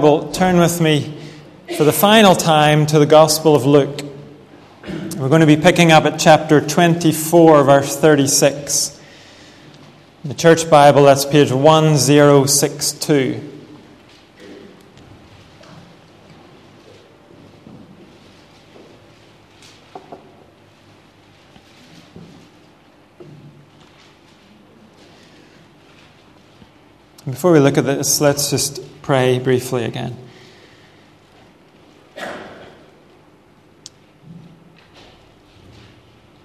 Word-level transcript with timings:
Bible, 0.00 0.30
turn 0.30 0.60
with 0.60 0.80
me 0.80 1.20
for 1.76 1.82
the 1.82 1.92
final 1.92 2.36
time 2.36 2.86
to 2.86 3.00
the 3.00 3.04
Gospel 3.04 3.56
of 3.56 3.66
Luke. 3.66 4.00
We're 5.16 5.28
going 5.28 5.40
to 5.40 5.46
be 5.46 5.56
picking 5.56 5.90
up 5.90 6.04
at 6.04 6.20
chapter 6.20 6.60
24, 6.60 7.64
verse 7.64 7.96
36. 7.96 9.02
In 10.22 10.28
the 10.28 10.36
Church 10.36 10.70
Bible, 10.70 11.02
that's 11.02 11.24
page 11.24 11.50
1062. 11.50 13.54
Before 27.24 27.50
we 27.50 27.58
look 27.58 27.76
at 27.76 27.84
this, 27.84 28.20
let's 28.20 28.48
just 28.48 28.87
pray 29.08 29.38
briefly 29.38 29.86
again. 29.86 30.14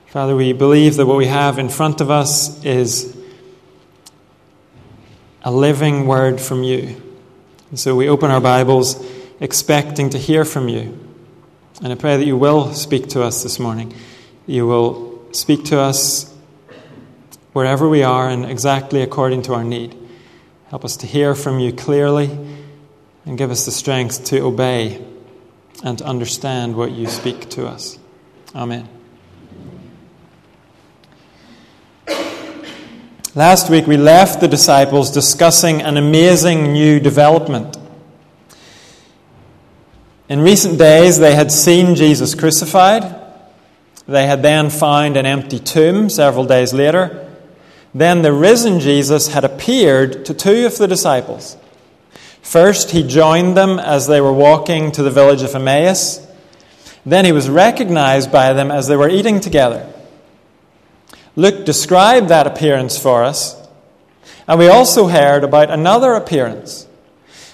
Father, 0.05 0.33
we 0.33 0.53
believe 0.53 0.95
that 0.95 1.05
what 1.05 1.17
we 1.17 1.25
have 1.25 1.59
in 1.59 1.67
front 1.67 1.99
of 1.99 2.09
us 2.09 2.63
is 2.63 3.17
a 5.43 5.51
living 5.51 6.07
word 6.07 6.39
from 6.39 6.63
you. 6.63 6.95
And 7.69 7.77
so 7.77 7.97
we 7.97 8.07
open 8.07 8.31
our 8.31 8.39
Bibles 8.39 8.95
expecting 9.41 10.11
to 10.11 10.17
hear 10.17 10.45
from 10.45 10.69
you. 10.69 10.97
And 11.81 11.91
I 11.91 11.95
pray 11.95 12.15
that 12.15 12.25
you 12.25 12.37
will 12.37 12.73
speak 12.73 13.09
to 13.09 13.23
us 13.23 13.43
this 13.43 13.59
morning. 13.59 13.93
You 14.47 14.65
will 14.67 15.21
speak 15.33 15.65
to 15.65 15.81
us 15.81 16.33
wherever 17.51 17.89
we 17.89 18.03
are 18.03 18.29
and 18.29 18.45
exactly 18.45 19.01
according 19.01 19.41
to 19.41 19.53
our 19.53 19.65
need. 19.65 19.97
Help 20.69 20.85
us 20.85 20.95
to 20.95 21.05
hear 21.05 21.35
from 21.35 21.59
you 21.59 21.73
clearly 21.73 22.52
and 23.25 23.37
give 23.37 23.51
us 23.51 23.65
the 23.65 23.71
strength 23.71 24.25
to 24.25 24.39
obey 24.41 25.05
and 25.83 25.97
to 25.97 26.05
understand 26.05 26.75
what 26.75 26.91
you 26.91 27.07
speak 27.07 27.49
to 27.51 27.67
us. 27.67 27.97
Amen. 28.55 28.87
Last 33.35 33.69
week 33.69 33.87
we 33.87 33.97
left 33.97 34.41
the 34.41 34.47
disciples 34.47 35.09
discussing 35.09 35.81
an 35.81 35.97
amazing 35.97 36.71
new 36.71 36.99
development. 36.99 37.77
In 40.29 40.39
recent 40.39 40.77
days, 40.77 41.17
they 41.17 41.35
had 41.35 41.51
seen 41.51 41.95
Jesus 41.95 42.35
crucified. 42.35 43.03
They 44.07 44.27
had 44.27 44.41
then 44.41 44.69
found 44.69 45.17
an 45.17 45.25
empty 45.25 45.59
tomb 45.59 46.09
several 46.09 46.45
days 46.45 46.73
later. 46.73 47.27
Then 47.93 48.21
the 48.21 48.33
risen 48.33 48.79
Jesus 48.79 49.29
had 49.29 49.43
appeared 49.43 50.25
to 50.25 50.33
two 50.33 50.65
of 50.65 50.77
the 50.77 50.87
disciples. 50.87 51.57
First, 52.43 52.91
he 52.91 53.01
joined 53.01 53.57
them 53.57 53.79
as 53.79 54.05
they 54.05 54.21
were 54.21 54.33
walking 54.33 54.91
to 54.91 55.01
the 55.01 55.09
village 55.09 55.41
of 55.41 55.55
Emmaus. 55.55 56.19
Then 57.05 57.25
he 57.25 57.31
was 57.31 57.49
recognized 57.49 58.31
by 58.31 58.53
them 58.53 58.69
as 58.69 58.87
they 58.87 58.95
were 58.95 59.09
eating 59.09 59.39
together. 59.39 59.91
Luke 61.35 61.65
described 61.65 62.27
that 62.27 62.45
appearance 62.45 62.99
for 62.99 63.23
us, 63.23 63.59
and 64.47 64.59
we 64.59 64.67
also 64.67 65.07
heard 65.07 65.43
about 65.43 65.71
another 65.71 66.13
appearance. 66.13 66.85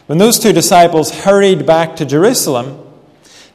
When 0.08 0.18
those 0.18 0.40
two 0.40 0.52
disciples 0.52 1.12
hurried 1.12 1.66
back 1.66 1.96
to 1.98 2.06
Jerusalem, 2.06 2.86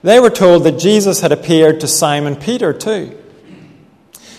they 0.02 0.20
were 0.20 0.30
told 0.30 0.64
that 0.64 0.78
Jesus 0.78 1.20
had 1.20 1.32
appeared 1.32 1.80
to 1.80 1.88
Simon 1.88 2.36
Peter 2.36 2.72
too. 2.72 3.18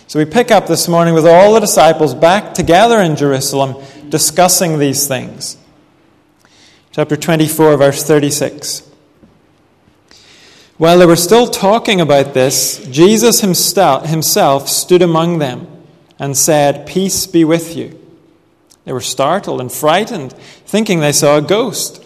So 0.08 0.18
we 0.18 0.26
pick 0.26 0.50
up 0.50 0.68
this 0.68 0.88
morning 0.88 1.14
with 1.14 1.28
all 1.28 1.54
the 1.54 1.60
disciples 1.60 2.16
back 2.16 2.54
together 2.54 3.02
in 3.02 3.16
Jerusalem 3.16 3.84
discussing 4.10 4.80
these 4.80 5.08
things. 5.08 5.58
Chapter 6.96 7.18
24, 7.18 7.76
verse 7.76 8.04
36. 8.06 8.90
While 10.78 11.00
they 11.00 11.06
were 11.06 11.18
still 11.18 11.46
talking 11.48 12.00
about 12.00 12.34
this, 12.34 12.78
Jesus 12.90 13.42
himself 13.42 14.70
stood 14.70 15.02
among 15.02 15.40
them 15.40 15.68
and 16.17 16.38
said, 16.38 16.88
Peace 16.88 17.28
be 17.28 17.44
with 17.44 17.76
you. 17.76 18.00
They 18.86 18.94
were 18.94 19.02
startled 19.02 19.60
and 19.60 19.70
frightened, 19.70 20.32
thinking 20.66 21.02
they 21.02 21.11
saw 21.11 21.36
a 21.36 21.42
ghost. 21.42 22.02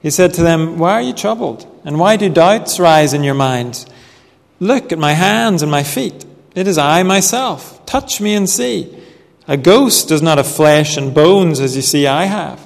He 0.00 0.10
said 0.10 0.34
to 0.34 0.42
them, 0.44 0.78
Why 0.78 0.92
are 0.92 1.02
you 1.02 1.12
troubled? 1.12 1.66
And 1.84 1.98
why 1.98 2.16
do 2.16 2.28
doubts 2.28 2.78
rise 2.78 3.12
in 3.12 3.24
your 3.24 3.34
minds? 3.34 3.86
Look 4.60 4.92
at 4.92 5.00
my 5.00 5.14
hands 5.14 5.62
and 5.62 5.70
my 5.72 5.82
feet. 5.82 6.24
It 6.54 6.68
is 6.68 6.78
I 6.78 7.02
myself. 7.02 7.84
Touch 7.86 8.20
me 8.20 8.34
and 8.34 8.48
see. 8.48 9.02
A 9.48 9.56
ghost 9.56 10.06
does 10.06 10.22
not 10.22 10.38
have 10.38 10.46
flesh 10.46 10.96
and 10.96 11.12
bones 11.12 11.58
as 11.58 11.74
you 11.74 11.82
see 11.82 12.06
I 12.06 12.26
have. 12.26 12.65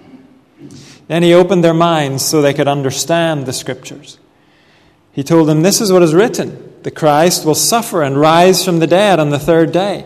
Then 1.11 1.23
he 1.23 1.33
opened 1.33 1.61
their 1.61 1.73
minds 1.73 2.23
so 2.23 2.41
they 2.41 2.53
could 2.53 2.69
understand 2.69 3.45
the 3.45 3.51
scriptures. 3.51 4.17
He 5.11 5.23
told 5.23 5.49
them, 5.49 5.61
This 5.61 5.81
is 5.81 5.91
what 5.91 6.03
is 6.03 6.13
written 6.13 6.73
the 6.83 6.89
Christ 6.89 7.45
will 7.45 7.53
suffer 7.53 8.01
and 8.01 8.17
rise 8.17 8.63
from 8.63 8.79
the 8.79 8.87
dead 8.87 9.19
on 9.19 9.29
the 9.29 9.37
third 9.37 9.73
day, 9.73 10.05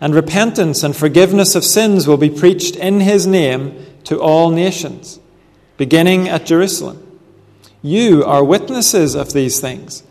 and 0.00 0.14
repentance 0.14 0.82
and 0.82 0.96
forgiveness 0.96 1.54
of 1.54 1.64
sins 1.64 2.08
will 2.08 2.16
be 2.16 2.30
preached 2.30 2.76
in 2.76 3.00
his 3.00 3.26
name 3.26 3.84
to 4.04 4.18
all 4.18 4.48
nations, 4.48 5.20
beginning 5.76 6.30
at 6.30 6.46
Jerusalem. 6.46 7.20
You 7.82 8.24
are 8.24 8.42
witnesses 8.42 9.14
of 9.14 9.34
these 9.34 9.60
things. 9.60 10.02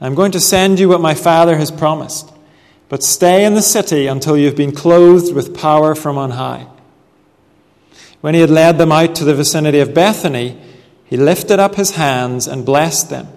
I'm 0.00 0.16
going 0.16 0.32
to 0.32 0.40
send 0.40 0.80
you 0.80 0.88
what 0.88 1.00
my 1.00 1.14
Father 1.14 1.56
has 1.58 1.70
promised. 1.70 2.28
But 2.88 3.04
stay 3.04 3.44
in 3.44 3.54
the 3.54 3.62
city 3.62 4.08
until 4.08 4.36
you've 4.36 4.56
been 4.56 4.74
clothed 4.74 5.32
with 5.32 5.56
power 5.56 5.94
from 5.94 6.18
on 6.18 6.32
high. 6.32 6.66
When 8.20 8.34
he 8.34 8.40
had 8.40 8.50
led 8.50 8.78
them 8.78 8.92
out 8.92 9.14
to 9.16 9.24
the 9.24 9.34
vicinity 9.34 9.80
of 9.80 9.94
Bethany, 9.94 10.60
he 11.04 11.16
lifted 11.16 11.58
up 11.58 11.74
his 11.74 11.92
hands 11.92 12.46
and 12.46 12.66
blessed 12.66 13.10
them. 13.10 13.28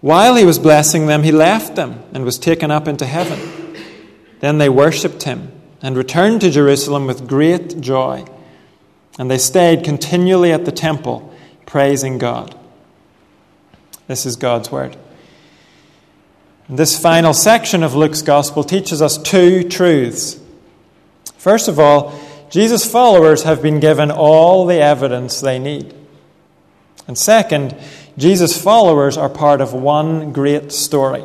While 0.00 0.36
he 0.36 0.44
was 0.44 0.58
blessing 0.58 1.06
them, 1.06 1.22
he 1.22 1.32
left 1.32 1.76
them 1.76 2.02
and 2.12 2.24
was 2.24 2.38
taken 2.38 2.70
up 2.70 2.86
into 2.86 3.06
heaven. 3.06 3.76
Then 4.40 4.58
they 4.58 4.68
worshipped 4.68 5.22
him 5.22 5.52
and 5.80 5.96
returned 5.96 6.40
to 6.42 6.50
Jerusalem 6.50 7.06
with 7.06 7.28
great 7.28 7.80
joy. 7.80 8.24
And 9.18 9.30
they 9.30 9.38
stayed 9.38 9.84
continually 9.84 10.52
at 10.52 10.64
the 10.64 10.72
temple, 10.72 11.34
praising 11.64 12.18
God. 12.18 12.54
This 14.06 14.26
is 14.26 14.36
God's 14.36 14.70
word. 14.70 14.96
This 16.68 16.98
final 16.98 17.32
section 17.32 17.82
of 17.82 17.94
Luke's 17.94 18.22
Gospel 18.22 18.64
teaches 18.64 19.00
us 19.00 19.16
two 19.18 19.68
truths. 19.68 20.38
First 21.38 21.68
of 21.68 21.78
all, 21.78 22.18
Jesus' 22.50 22.90
followers 22.90 23.42
have 23.42 23.62
been 23.62 23.80
given 23.80 24.10
all 24.10 24.66
the 24.66 24.80
evidence 24.80 25.40
they 25.40 25.58
need. 25.58 25.94
And 27.08 27.16
second, 27.16 27.76
Jesus' 28.16 28.60
followers 28.60 29.16
are 29.16 29.28
part 29.28 29.60
of 29.60 29.72
one 29.72 30.32
great 30.32 30.72
story. 30.72 31.24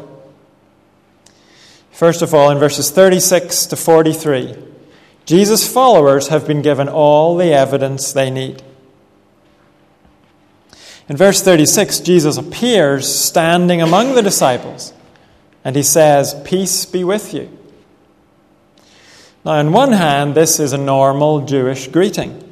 First 1.92 2.22
of 2.22 2.34
all, 2.34 2.50
in 2.50 2.58
verses 2.58 2.92
36 2.92 3.68
to 3.68 3.76
43, 3.76 4.56
Jesus' 5.26 5.72
followers 5.72 6.30
have 6.30 6.48
been 6.48 6.62
given 6.62 6.90
all 6.90 7.38
the 7.38 7.54
evidence 7.54 8.12
they 8.12 8.30
need. 8.30 8.64
In 11.08 11.18
verse 11.18 11.42
36, 11.42 12.00
Jesus 12.00 12.38
appears 12.38 13.08
standing 13.08 13.82
among 13.82 14.16
the 14.16 14.22
disciples 14.22 14.94
and 15.64 15.76
he 15.76 15.84
says, 15.84 16.36
Peace 16.44 16.86
be 16.86 17.04
with 17.04 17.34
you. 17.34 17.56
Now, 19.44 19.54
on 19.54 19.72
one 19.72 19.92
hand, 19.92 20.36
this 20.36 20.60
is 20.60 20.74
a 20.74 20.78
normal 20.78 21.42
Jewish 21.46 21.88
greeting. 21.88 22.48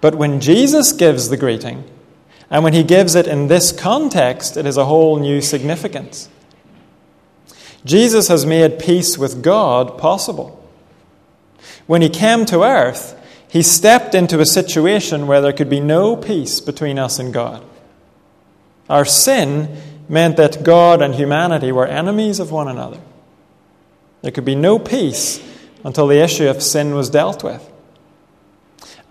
But 0.00 0.14
when 0.14 0.40
Jesus 0.40 0.92
gives 0.92 1.28
the 1.28 1.36
greeting, 1.36 1.84
and 2.50 2.62
when 2.62 2.72
he 2.72 2.84
gives 2.84 3.14
it 3.14 3.26
in 3.26 3.48
this 3.48 3.72
context, 3.72 4.56
it 4.56 4.64
has 4.64 4.76
a 4.76 4.84
whole 4.84 5.18
new 5.18 5.40
significance. 5.40 6.28
Jesus 7.84 8.28
has 8.28 8.46
made 8.46 8.78
peace 8.78 9.18
with 9.18 9.42
God 9.42 9.98
possible. 9.98 10.60
When 11.86 12.00
he 12.00 12.08
came 12.08 12.46
to 12.46 12.62
earth, 12.62 13.20
he 13.48 13.62
stepped 13.62 14.14
into 14.14 14.40
a 14.40 14.46
situation 14.46 15.26
where 15.26 15.40
there 15.40 15.52
could 15.52 15.70
be 15.70 15.80
no 15.80 16.16
peace 16.16 16.60
between 16.60 16.98
us 16.98 17.18
and 17.18 17.32
God. 17.32 17.64
Our 18.88 19.04
sin 19.04 19.76
meant 20.08 20.36
that 20.36 20.62
God 20.62 21.02
and 21.02 21.14
humanity 21.14 21.72
were 21.72 21.86
enemies 21.86 22.40
of 22.40 22.50
one 22.50 22.68
another. 22.68 23.00
There 24.24 24.32
could 24.32 24.46
be 24.46 24.54
no 24.54 24.78
peace 24.78 25.38
until 25.84 26.06
the 26.06 26.24
issue 26.24 26.48
of 26.48 26.62
sin 26.62 26.94
was 26.94 27.10
dealt 27.10 27.44
with. 27.44 27.70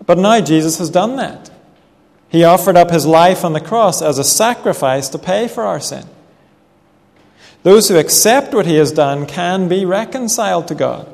But 0.04 0.18
now 0.18 0.40
Jesus 0.40 0.78
has 0.78 0.90
done 0.90 1.14
that. 1.18 1.52
He 2.28 2.42
offered 2.42 2.76
up 2.76 2.90
his 2.90 3.06
life 3.06 3.44
on 3.44 3.52
the 3.52 3.60
cross 3.60 4.02
as 4.02 4.18
a 4.18 4.24
sacrifice 4.24 5.08
to 5.10 5.18
pay 5.20 5.46
for 5.46 5.62
our 5.62 5.78
sin. 5.78 6.04
Those 7.62 7.88
who 7.88 7.96
accept 7.96 8.52
what 8.52 8.66
he 8.66 8.74
has 8.74 8.90
done 8.90 9.26
can 9.26 9.68
be 9.68 9.84
reconciled 9.84 10.66
to 10.66 10.74
God. 10.74 11.08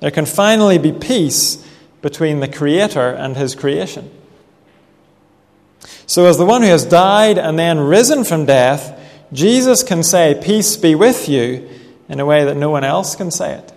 There 0.00 0.10
can 0.10 0.26
finally 0.26 0.78
be 0.78 0.90
peace 0.90 1.64
between 2.02 2.40
the 2.40 2.48
Creator 2.48 3.10
and 3.10 3.36
his 3.36 3.54
creation. 3.54 4.10
So, 6.06 6.26
as 6.26 6.38
the 6.38 6.44
one 6.44 6.62
who 6.62 6.68
has 6.68 6.84
died 6.84 7.38
and 7.38 7.56
then 7.56 7.78
risen 7.78 8.24
from 8.24 8.46
death, 8.46 9.00
Jesus 9.32 9.84
can 9.84 10.02
say, 10.02 10.40
Peace 10.42 10.76
be 10.76 10.96
with 10.96 11.28
you, 11.28 11.70
in 12.08 12.20
a 12.20 12.26
way 12.26 12.44
that 12.44 12.56
no 12.56 12.70
one 12.70 12.84
else 12.84 13.16
can 13.16 13.30
say 13.30 13.54
it. 13.54 13.72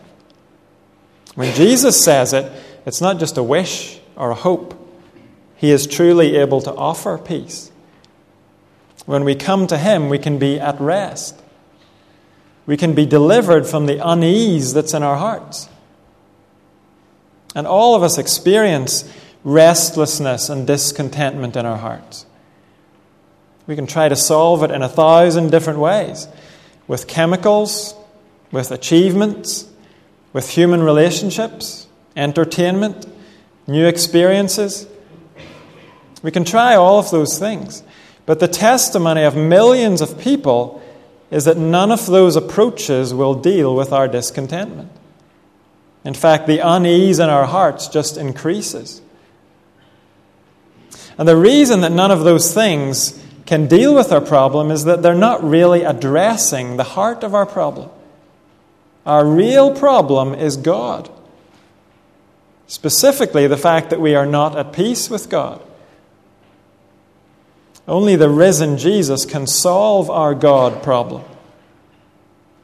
When 1.36 1.54
Jesus 1.54 2.04
says 2.04 2.34
it, 2.34 2.52
it's 2.86 3.02
not 3.02 3.20
just 3.20 3.38
a 3.38 3.44
wish 3.44 4.00
or 4.16 4.32
a 4.32 4.36
hope. 4.36 4.74
He 5.56 5.72
is 5.72 5.88
truly 5.88 6.36
able 6.36 6.62
to 6.62 6.74
offer 6.74 7.18
peace. 7.18 7.72
When 9.06 9.24
we 9.24 9.36
come 9.36 9.68
to 9.68 9.78
Him, 9.78 10.10
we 10.10 10.20
can 10.20 10.38
be 10.38 10.60
at 10.60 10.80
rest. 10.82 11.40
We 12.66 12.76
can 12.76 12.94
be 12.94 13.06
delivered 13.06 13.66
from 13.66 13.86
the 13.86 14.06
unease 14.06 14.74
that's 14.74 14.94
in 14.94 15.04
our 15.04 15.16
hearts. 15.16 15.70
And 17.56 17.66
all 17.66 17.96
of 17.96 18.04
us 18.04 18.18
experience 18.18 19.10
restlessness 19.44 20.50
and 20.50 20.68
discontentment 20.68 21.56
in 21.56 21.66
our 21.66 21.78
hearts. 21.78 22.26
We 23.66 23.76
can 23.76 23.88
try 23.88 24.10
to 24.10 24.16
solve 24.16 24.64
it 24.64 24.72
in 24.72 24.82
a 24.82 24.90
thousand 24.90 25.52
different 25.52 25.80
ways 25.80 26.28
with 26.88 27.08
chemicals, 27.08 27.96
with 28.52 28.72
achievements, 28.72 29.70
with 30.34 30.50
human 30.50 30.82
relationships, 30.84 31.88
entertainment, 32.16 33.06
new 33.68 33.86
experiences. 33.86 34.88
We 36.24 36.32
can 36.32 36.44
try 36.44 36.76
all 36.76 37.00
of 37.00 37.12
those 37.12 37.38
things. 37.38 37.84
But 38.26 38.40
the 38.40 38.48
testimony 38.48 39.24
of 39.24 39.36
millions 39.36 40.02
of 40.02 40.20
people 40.20 40.82
is 41.32 41.46
that 41.46 41.58
none 41.58 41.92
of 41.92 42.06
those 42.06 42.36
approaches 42.36 43.14
will 43.14 43.36
deal 43.36 43.76
with 43.76 43.92
our 43.92 44.08
discontentment. 44.08 44.92
In 46.04 46.14
fact, 46.14 46.48
the 46.48 46.60
unease 46.60 47.20
in 47.20 47.30
our 47.30 47.46
hearts 47.46 47.88
just 47.88 48.18
increases. 48.18 49.02
And 51.18 51.28
the 51.28 51.36
reason 51.36 51.82
that 51.82 51.92
none 51.92 52.12
of 52.12 52.22
those 52.22 52.54
things 52.54 53.22
can 53.46 53.68
deal 53.68 53.96
with 53.96 54.12
our 54.12 54.22
problem 54.22 54.72
is 54.72 54.86
that 54.86 55.02
they're 55.02 55.16
not 55.16 55.44
really 55.44 55.84
addressing 55.84 56.78
the 56.78 56.84
heart 56.84 57.24
of 57.24 57.34
our 57.34 57.46
problem. 57.46 57.90
Our 59.08 59.26
real 59.26 59.74
problem 59.74 60.34
is 60.36 60.58
God. 60.58 61.10
Specifically, 62.68 63.48
the 63.48 63.56
fact 63.56 63.90
that 63.90 64.02
we 64.02 64.14
are 64.16 64.26
not 64.26 64.58
at 64.58 64.74
peace 64.74 65.10
with 65.10 65.30
God. 65.30 65.62
Only 67.88 68.18
the 68.18 68.30
risen 68.30 68.78
Jesus 68.78 69.26
can 69.26 69.48
solve 69.48 70.10
our 70.10 70.36
God 70.36 70.84
problem 70.84 71.24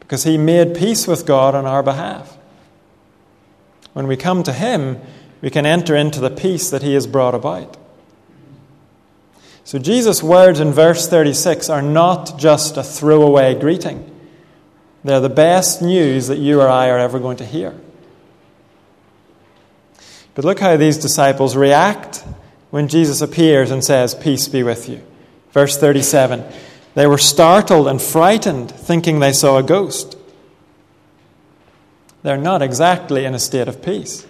because 0.01 0.25
he 0.25 0.37
made 0.37 0.75
peace 0.75 1.07
with 1.07 1.25
God 1.25 1.55
on 1.55 1.65
our 1.65 1.81
behalf. 1.81 2.37
When 3.93 4.05
we 4.05 4.17
come 4.17 4.43
to 4.43 4.51
him, 4.51 4.99
we 5.39 5.49
can 5.49 5.65
enter 5.65 5.95
into 5.95 6.19
the 6.19 6.29
peace 6.29 6.69
that 6.69 6.83
he 6.83 6.93
has 6.93 7.07
brought 7.07 7.35
about. 7.35 7.77
So, 9.63 9.79
Jesus' 9.79 10.21
words 10.21 10.59
in 10.59 10.73
verse 10.73 11.07
36 11.07 11.69
are 11.69 11.81
not 11.81 12.37
just 12.37 12.75
a 12.75 12.83
throwaway 12.83 13.57
greeting, 13.57 14.12
they're 15.03 15.19
the 15.19 15.29
best 15.29 15.81
news 15.81 16.27
that 16.27 16.37
you 16.37 16.61
or 16.61 16.69
I 16.69 16.89
are 16.89 16.99
ever 16.99 17.19
going 17.19 17.37
to 17.37 17.45
hear. 17.45 17.75
But 20.35 20.45
look 20.45 20.59
how 20.59 20.77
these 20.77 20.97
disciples 20.97 21.55
react 21.55 22.23
when 22.71 22.87
Jesus 22.87 23.21
appears 23.21 23.69
and 23.69 23.83
says, 23.83 24.15
Peace 24.15 24.47
be 24.47 24.63
with 24.63 24.89
you. 24.89 25.01
Verse 25.51 25.77
37 25.77 26.43
They 26.95 27.05
were 27.05 27.17
startled 27.17 27.87
and 27.87 28.01
frightened, 28.01 28.71
thinking 28.71 29.19
they 29.19 29.33
saw 29.33 29.57
a 29.57 29.63
ghost. 29.63 30.17
They're 32.23 32.37
not 32.37 32.61
exactly 32.61 33.25
in 33.25 33.35
a 33.35 33.39
state 33.39 33.67
of 33.67 33.83
peace. 33.83 34.25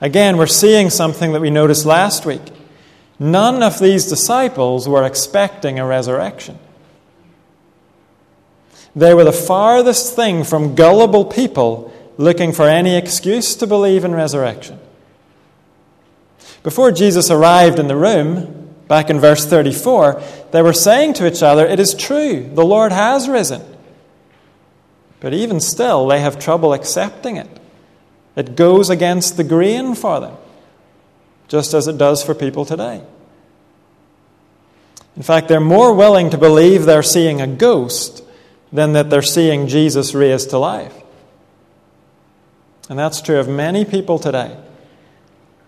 Again, 0.00 0.36
we're 0.36 0.46
seeing 0.46 0.90
something 0.90 1.32
that 1.32 1.40
we 1.40 1.50
noticed 1.50 1.84
last 1.84 2.24
week. 2.24 2.42
None 3.18 3.62
of 3.62 3.78
these 3.80 4.06
disciples 4.06 4.88
were 4.88 5.04
expecting 5.04 5.78
a 5.78 5.86
resurrection. 5.86 6.58
They 8.94 9.14
were 9.14 9.24
the 9.24 9.32
farthest 9.32 10.16
thing 10.16 10.44
from 10.44 10.74
gullible 10.74 11.24
people 11.24 11.92
looking 12.18 12.52
for 12.52 12.68
any 12.68 12.96
excuse 12.96 13.54
to 13.56 13.66
believe 13.66 14.04
in 14.04 14.14
resurrection. 14.14 14.78
Before 16.62 16.90
Jesus 16.90 17.30
arrived 17.30 17.78
in 17.78 17.88
the 17.88 17.96
room, 17.96 18.74
back 18.88 19.08
in 19.08 19.20
verse 19.20 19.46
34, 19.46 20.22
they 20.50 20.60
were 20.60 20.72
saying 20.72 21.14
to 21.14 21.26
each 21.26 21.42
other, 21.42 21.66
It 21.66 21.80
is 21.80 21.94
true, 21.94 22.50
the 22.52 22.64
Lord 22.64 22.92
has 22.92 23.28
risen. 23.28 23.62
But 25.20 25.34
even 25.34 25.60
still, 25.60 26.06
they 26.06 26.20
have 26.20 26.38
trouble 26.38 26.72
accepting 26.72 27.36
it. 27.36 27.48
It 28.36 28.56
goes 28.56 28.90
against 28.90 29.36
the 29.36 29.44
grain 29.44 29.94
for 29.94 30.20
them 30.20 30.36
just 31.50 31.74
as 31.74 31.88
it 31.88 31.98
does 31.98 32.22
for 32.22 32.32
people 32.32 32.64
today. 32.64 33.02
In 35.16 35.22
fact, 35.22 35.48
they're 35.48 35.58
more 35.58 35.92
willing 35.92 36.30
to 36.30 36.38
believe 36.38 36.84
they're 36.84 37.02
seeing 37.02 37.40
a 37.40 37.46
ghost 37.48 38.22
than 38.72 38.92
that 38.92 39.10
they're 39.10 39.22
seeing 39.22 39.66
Jesus 39.66 40.14
raised 40.14 40.50
to 40.50 40.58
life. 40.58 40.94
And 42.88 42.98
that's 42.98 43.20
true 43.20 43.38
of 43.38 43.48
many 43.48 43.84
people 43.84 44.18
today. 44.18 44.56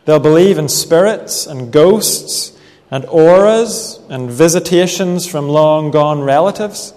They'll 0.05 0.19
believe 0.19 0.59
in 0.59 0.69
spirits 0.69 1.47
and 1.47 1.73
ghosts 1.73 2.59
and 2.91 3.05
auras 3.07 4.01
and 4.09 4.31
visitations 4.31 5.27
from 5.27 5.49
long 5.49 5.91
gone 5.91 6.21
relatives. 6.23 6.93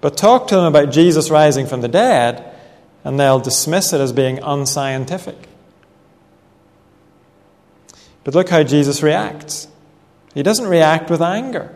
But 0.00 0.16
talk 0.16 0.48
to 0.48 0.56
them 0.56 0.64
about 0.64 0.90
Jesus 0.90 1.30
rising 1.30 1.66
from 1.66 1.82
the 1.82 1.88
dead, 1.88 2.44
and 3.04 3.20
they'll 3.20 3.38
dismiss 3.38 3.92
it 3.92 4.00
as 4.00 4.12
being 4.12 4.38
unscientific. 4.42 5.36
But 8.24 8.34
look 8.34 8.48
how 8.48 8.62
Jesus 8.62 9.02
reacts. 9.02 9.68
He 10.34 10.42
doesn't 10.42 10.66
react 10.66 11.10
with 11.10 11.20
anger. 11.20 11.74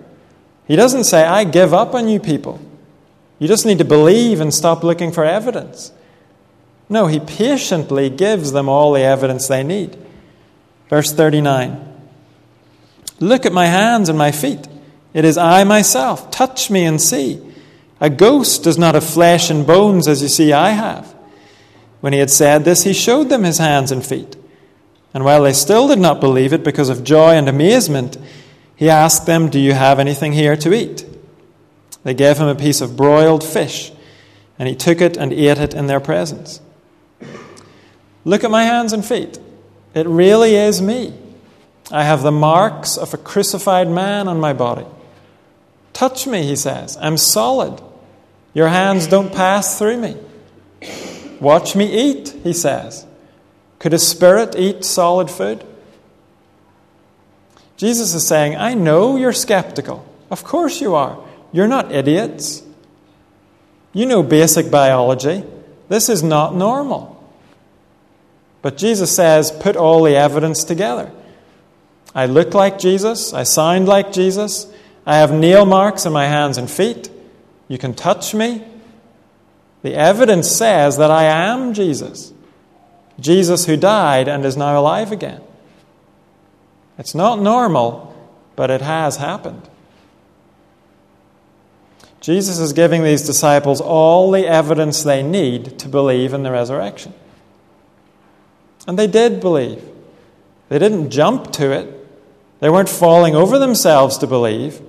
He 0.67 0.77
doesn't 0.77 1.05
say, 1.05 1.25
I 1.25 1.45
give 1.45 1.75
up 1.75 1.95
on 1.95 2.09
you 2.09 2.21
people. 2.21 2.61
You 3.39 3.49
just 3.49 3.67
need 3.67 3.79
to 3.79 3.85
believe 3.85 4.41
and 4.41 4.55
stop 4.55 4.85
looking 4.85 5.13
for 5.13 5.25
evidence. 5.25 5.93
No, 6.89 7.07
he 7.07 7.21
patiently 7.21 8.11
gives 8.11 8.53
them 8.53 8.69
all 8.69 8.93
the 8.93 9.03
evidence 9.03 9.49
they 9.49 9.63
need. 9.63 9.99
Verse 10.89 11.13
39 11.13 11.93
Look 13.21 13.47
at 13.47 13.53
my 13.53 13.67
hands 13.67 14.09
and 14.09 14.19
my 14.19 14.33
feet. 14.33 14.69
It 15.13 15.25
is 15.25 15.39
I 15.39 15.65
myself. 15.65 16.31
Touch 16.31 16.71
me 16.71 16.85
and 16.85 17.01
see. 17.01 17.41
A 18.01 18.11
ghost 18.11 18.65
does 18.65 18.77
not 18.77 18.95
have 18.95 19.05
flesh 19.05 19.51
and 19.51 19.67
bones 19.67 20.09
as 20.09 20.21
you 20.21 20.29
see 20.29 20.53
I 20.53 20.71
have. 20.71 21.15
When 22.01 22.13
he 22.13 22.19
had 22.19 22.31
said 22.31 22.65
this, 22.65 22.83
he 22.83 22.93
showed 22.93 23.29
them 23.29 23.45
his 23.45 23.59
hands 23.59 23.93
and 23.93 24.05
feet. 24.05 24.37
And 25.15 25.25
while 25.25 25.45
they 25.45 25.53
still 25.53 25.89
did 25.89 26.01
not 26.01 26.21
believe 26.21 26.53
it 26.53 26.65
because 26.65 26.89
of 26.89 27.05
joy 27.05 27.35
and 27.35 27.49
amazement, 27.49 28.19
he 28.75 28.91
asked 28.91 29.27
them, 29.27 29.49
Do 29.49 29.61
you 29.61 29.73
have 29.73 30.01
anything 30.01 30.33
here 30.33 30.57
to 30.57 30.75
eat? 30.75 31.07
They 32.05 32.15
gave 32.15 32.39
him 32.39 32.47
a 32.47 32.55
piece 32.55 32.81
of 32.81 32.97
broiled 32.97 33.43
fish, 33.43 33.93
and 34.59 34.69
he 34.69 34.77
took 34.77 35.01
it 35.01 35.17
and 35.17 35.33
ate 35.33 35.59
it 35.59 35.75
in 35.75 35.87
their 35.87 36.01
presence. 36.01 36.61
Look 38.25 38.45
at 38.45 38.51
my 38.51 38.65
hands 38.65 38.93
and 38.93 39.05
feet. 39.05 39.39
It 39.95 40.07
really 40.07 40.55
is 40.55 40.81
me. 40.81 41.13
I 41.91 42.05
have 42.05 42.23
the 42.23 42.33
marks 42.33 42.97
of 42.97 43.13
a 43.13 43.19
crucified 43.19 43.89
man 43.89 44.29
on 44.29 44.41
my 44.41 44.53
body. 44.53 44.87
Touch 45.93 46.27
me, 46.27 46.43
he 46.43 46.57
says. 46.57 46.97
I'm 47.01 47.17
solid. 47.17 47.83
Your 48.55 48.69
hands 48.69 49.07
don't 49.07 49.33
pass 49.33 49.79
through 49.79 49.99
me. 49.99 50.17
Watch 51.41 51.77
me 51.77 51.93
eat, 51.93 52.35
he 52.43 52.53
says. 52.53 53.07
Could 53.79 53.93
a 53.93 53.99
spirit 53.99 54.57
eat 54.57 54.85
solid 54.85 55.31
food? 55.31 55.65
Jesus 57.77 58.15
is 58.15 58.27
saying, 58.27 58.57
I 58.57 58.75
know 58.75 59.17
you're 59.17 59.33
skeptical. 59.33 60.07
Of 60.31 60.45
course 60.45 60.81
you 60.81 60.95
are. 60.95 61.19
You're 61.55 61.69
not 61.69 61.93
idiots. 61.93 62.65
You 63.93 64.07
know 64.07 64.25
basic 64.25 64.73
biology. 64.73 65.45
This 65.89 66.09
is 66.09 66.21
not 66.21 66.53
normal. 66.53 67.13
But 68.61 68.77
Jesus 68.77 69.15
says, 69.15 69.53
put 69.53 69.77
all 69.77 70.03
the 70.03 70.17
evidence 70.17 70.65
together. 70.65 71.13
I 72.13 72.27
look 72.27 72.55
like 72.55 72.81
Jesus. 72.81 73.33
I 73.33 73.45
sound 73.45 73.87
like 73.87 74.13
Jesus. 74.13 74.67
I 75.07 75.19
have 75.19 75.31
nail 75.31 75.65
marks 75.65 76.07
in 76.07 76.13
my 76.13 76.27
hands 76.27 76.59
and 76.59 76.69
feet. 76.69 77.09
You 77.69 77.79
can 77.79 77.95
touch 77.95 78.35
me. 78.35 78.65
The 79.83 79.95
evidence 79.95 80.51
says 80.51 80.97
that 80.97 81.13
I 81.13 81.25
am 81.25 81.73
Jesus. 81.73 82.33
Jesus 83.21 83.67
who 83.67 83.77
died 83.77 84.27
and 84.27 84.45
is 84.45 84.57
now 84.57 84.77
alive 84.81 85.13
again. 85.13 85.41
It's 86.99 87.15
not 87.15 87.39
normal, 87.39 88.13
but 88.57 88.73
it 88.73 88.81
has 88.81 89.19
happened. 89.19 89.69
Jesus 92.25 92.59
is 92.59 92.73
giving 92.73 93.03
these 93.03 93.21
disciples 93.21 93.83
all 93.83 94.31
the 94.31 94.47
evidence 94.47 95.03
they 95.03 95.23
need 95.23 95.79
to 95.81 95.91
believe 95.91 96.33
in 96.33 96.43
the 96.43 96.51
resurrection. 96.51 97.13
And 98.87 98.99
they 98.99 99.07
did 99.07 99.43
believe. 99.43 99.87
They 100.71 100.79
didn't 100.79 101.11
jump 101.11 101.53
to 101.53 101.71
it, 101.71 101.95
they 102.61 102.71
weren't 102.71 102.89
falling 102.89 103.37
over 103.37 103.59
themselves 103.59 104.17
to 104.19 104.27
believe. 104.27 104.81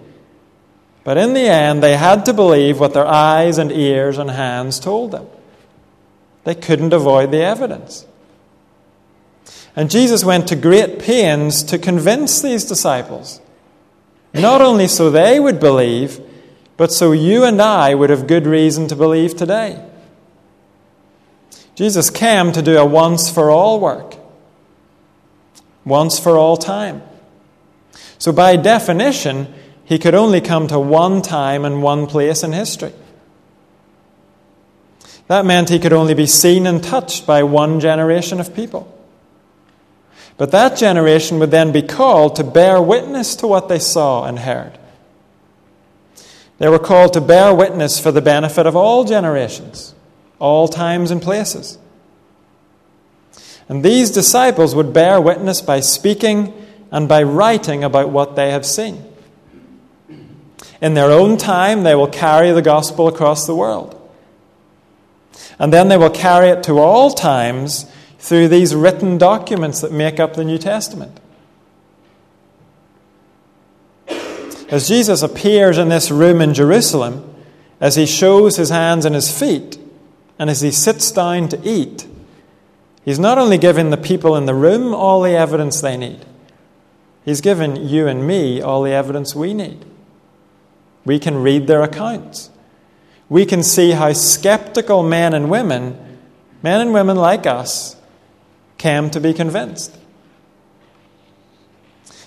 But 1.04 1.18
in 1.18 1.34
the 1.34 1.42
end, 1.42 1.84
they 1.84 1.98
had 1.98 2.24
to 2.24 2.34
believe 2.34 2.80
what 2.80 2.94
their 2.94 3.06
eyes 3.06 3.58
and 3.58 3.70
ears 3.70 4.18
and 4.18 4.32
hands 4.32 4.80
told 4.80 5.12
them. 5.12 5.28
They 6.46 6.56
couldn't 6.56 6.94
avoid 6.94 7.32
the 7.32 7.42
evidence. 7.42 8.06
And 9.76 9.92
Jesus 9.92 10.24
went 10.24 10.48
to 10.48 10.56
great 10.56 11.00
pains 11.00 11.64
to 11.64 11.78
convince 11.78 12.42
these 12.42 12.64
disciples, 12.64 13.42
not 14.34 14.62
only 14.62 14.88
so 14.88 15.10
they 15.10 15.38
would 15.38 15.60
believe, 15.60 16.22
but 16.78 16.92
so 16.92 17.12
you 17.12 17.44
and 17.44 17.62
I 17.62 17.96
would 17.96 18.10
have 18.10 18.28
good 18.28 18.46
reason 18.46 18.88
to 18.88 18.96
believe 18.96 19.36
today. 19.36 19.84
Jesus 21.76 22.10
came 22.10 22.52
to 22.54 22.62
do 22.62 22.78
a 22.78 22.86
once 22.86 23.30
for 23.30 23.50
all 23.50 23.80
work, 23.80 24.16
once 25.84 26.20
for 26.20 26.38
all 26.38 26.58
time. 26.58 27.02
So, 28.18 28.32
by 28.32 28.56
definition, 28.56 29.54
he 29.84 30.00
could 30.00 30.16
only 30.16 30.42
come 30.42 30.68
to 30.68 30.80
one 30.80 31.22
time 31.22 31.66
and 31.66 31.84
one 31.84 32.08
place 32.08 32.44
in 32.44 32.54
history. 32.54 32.94
That 35.28 35.46
meant 35.46 35.70
he 35.70 35.80
could 35.80 35.94
only 35.94 36.14
be 36.14 36.28
seen 36.28 36.68
and 36.68 36.84
touched 36.84 37.26
by 37.26 37.44
one 37.44 37.80
generation 37.80 38.40
of 38.40 38.56
people. 38.56 38.92
But 40.38 40.52
that 40.52 40.78
generation 40.78 41.40
would 41.40 41.52
then 41.52 41.72
be 41.72 41.82
called 41.82 42.36
to 42.36 42.44
bear 42.44 42.82
witness 42.82 43.36
to 43.38 43.48
what 43.48 43.70
they 43.70 43.80
saw 43.80 44.26
and 44.26 44.40
heard. 44.40 44.78
They 46.58 46.70
were 46.70 46.80
called 46.80 47.14
to 47.14 47.22
bear 47.22 47.54
witness 47.54 48.00
for 48.00 48.12
the 48.12 48.22
benefit 48.22 48.66
of 48.66 48.76
all 48.76 49.04
generations, 49.04 49.94
all 50.40 50.68
times 50.68 51.12
and 51.12 51.22
places. 51.22 51.78
And 53.68 53.84
these 53.84 54.12
disciples 54.12 54.76
would 54.76 54.94
bear 54.94 55.20
witness 55.20 55.62
by 55.62 55.80
speaking 55.80 56.54
and 56.92 57.10
by 57.10 57.24
writing 57.24 57.84
about 57.84 58.10
what 58.10 58.36
they 58.36 58.52
have 58.52 58.66
seen. 58.66 59.04
In 60.82 60.94
their 60.94 61.12
own 61.12 61.38
time, 61.38 61.84
they 61.84 61.96
will 61.96 62.08
carry 62.08 62.52
the 62.52 62.62
gospel 62.62 63.08
across 63.08 63.48
the 63.48 63.56
world. 63.56 63.92
And 65.58 65.74
then 65.74 65.88
they 65.88 65.98
will 65.98 66.10
carry 66.10 66.50
it 66.50 66.64
to 66.64 66.80
all 66.80 67.12
times 67.12 67.90
through 68.20 68.48
these 68.50 68.76
written 68.76 69.18
documents 69.18 69.82
that 69.82 69.92
make 69.92 70.20
up 70.20 70.36
the 70.36 70.44
New 70.44 70.58
Testament. 70.58 71.20
As 74.76 74.90
Jesus 74.90 75.24
appears 75.24 75.78
in 75.78 75.88
this 75.88 76.12
room 76.12 76.42
in 76.42 76.54
Jerusalem, 76.54 77.34
as 77.80 77.96
he 77.96 78.06
shows 78.06 78.58
his 78.58 78.72
hands 78.72 79.06
and 79.06 79.16
his 79.16 79.32
feet, 79.32 79.80
and 80.38 80.50
as 80.50 80.60
he 80.60 80.70
sits 80.70 81.14
down 81.14 81.48
to 81.48 81.62
eat, 81.64 82.06
he's 83.06 83.18
not 83.18 83.38
only 83.38 83.58
giving 83.58 83.90
the 83.90 83.96
people 83.96 84.36
in 84.36 84.48
the 84.48 84.54
room 84.54 84.94
all 84.94 85.22
the 85.22 85.32
evidence 85.32 85.80
they 85.80 85.96
need, 85.96 86.26
he's 87.24 87.40
given 87.40 87.88
you 87.88 88.06
and 88.10 88.28
me 88.28 88.62
all 88.62 88.84
the 88.84 88.92
evidence 88.92 89.34
we 89.34 89.54
need. 89.54 89.86
We 91.06 91.20
can 91.20 91.42
read 91.42 91.68
their 91.68 91.82
accounts. 91.82 92.50
We 93.30 93.46
can 93.46 93.64
see 93.64 93.92
how 93.92 94.12
skeptical 94.12 95.04
men 95.04 95.34
and 95.34 95.50
women, 95.50 96.20
men 96.62 96.82
and 96.82 96.94
women 96.94 97.16
like 97.16 97.46
us, 97.46 97.96
came 98.78 99.10
to 99.12 99.22
be 99.22 99.34
convinced. 99.34 99.98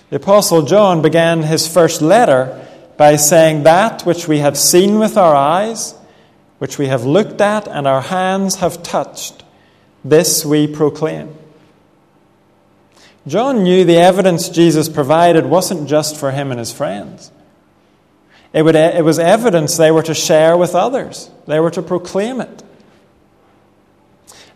The 0.09 0.15
Apostle 0.15 0.63
John 0.63 1.01
began 1.03 1.43
his 1.43 1.67
first 1.67 2.01
letter 2.01 2.65
by 2.97 3.15
saying, 3.15 3.63
That 3.63 4.03
which 4.03 4.27
we 4.27 4.39
have 4.39 4.57
seen 4.57 4.97
with 4.97 5.17
our 5.17 5.35
eyes, 5.35 5.93
which 6.57 6.79
we 6.79 6.87
have 6.87 7.05
looked 7.05 7.41
at 7.41 7.67
and 7.67 7.87
our 7.87 8.01
hands 8.01 8.55
have 8.55 8.81
touched, 8.81 9.43
this 10.03 10.43
we 10.43 10.65
proclaim. 10.65 11.35
John 13.27 13.63
knew 13.63 13.85
the 13.85 13.97
evidence 13.97 14.49
Jesus 14.49 14.89
provided 14.89 15.45
wasn't 15.45 15.87
just 15.87 16.17
for 16.17 16.31
him 16.31 16.49
and 16.49 16.59
his 16.59 16.73
friends. 16.73 17.31
It, 18.51 18.63
would, 18.63 18.75
it 18.75 19.05
was 19.05 19.19
evidence 19.19 19.77
they 19.77 19.91
were 19.91 20.01
to 20.03 20.15
share 20.15 20.57
with 20.57 20.73
others, 20.73 21.29
they 21.45 21.59
were 21.59 21.71
to 21.71 21.83
proclaim 21.83 22.41
it. 22.41 22.63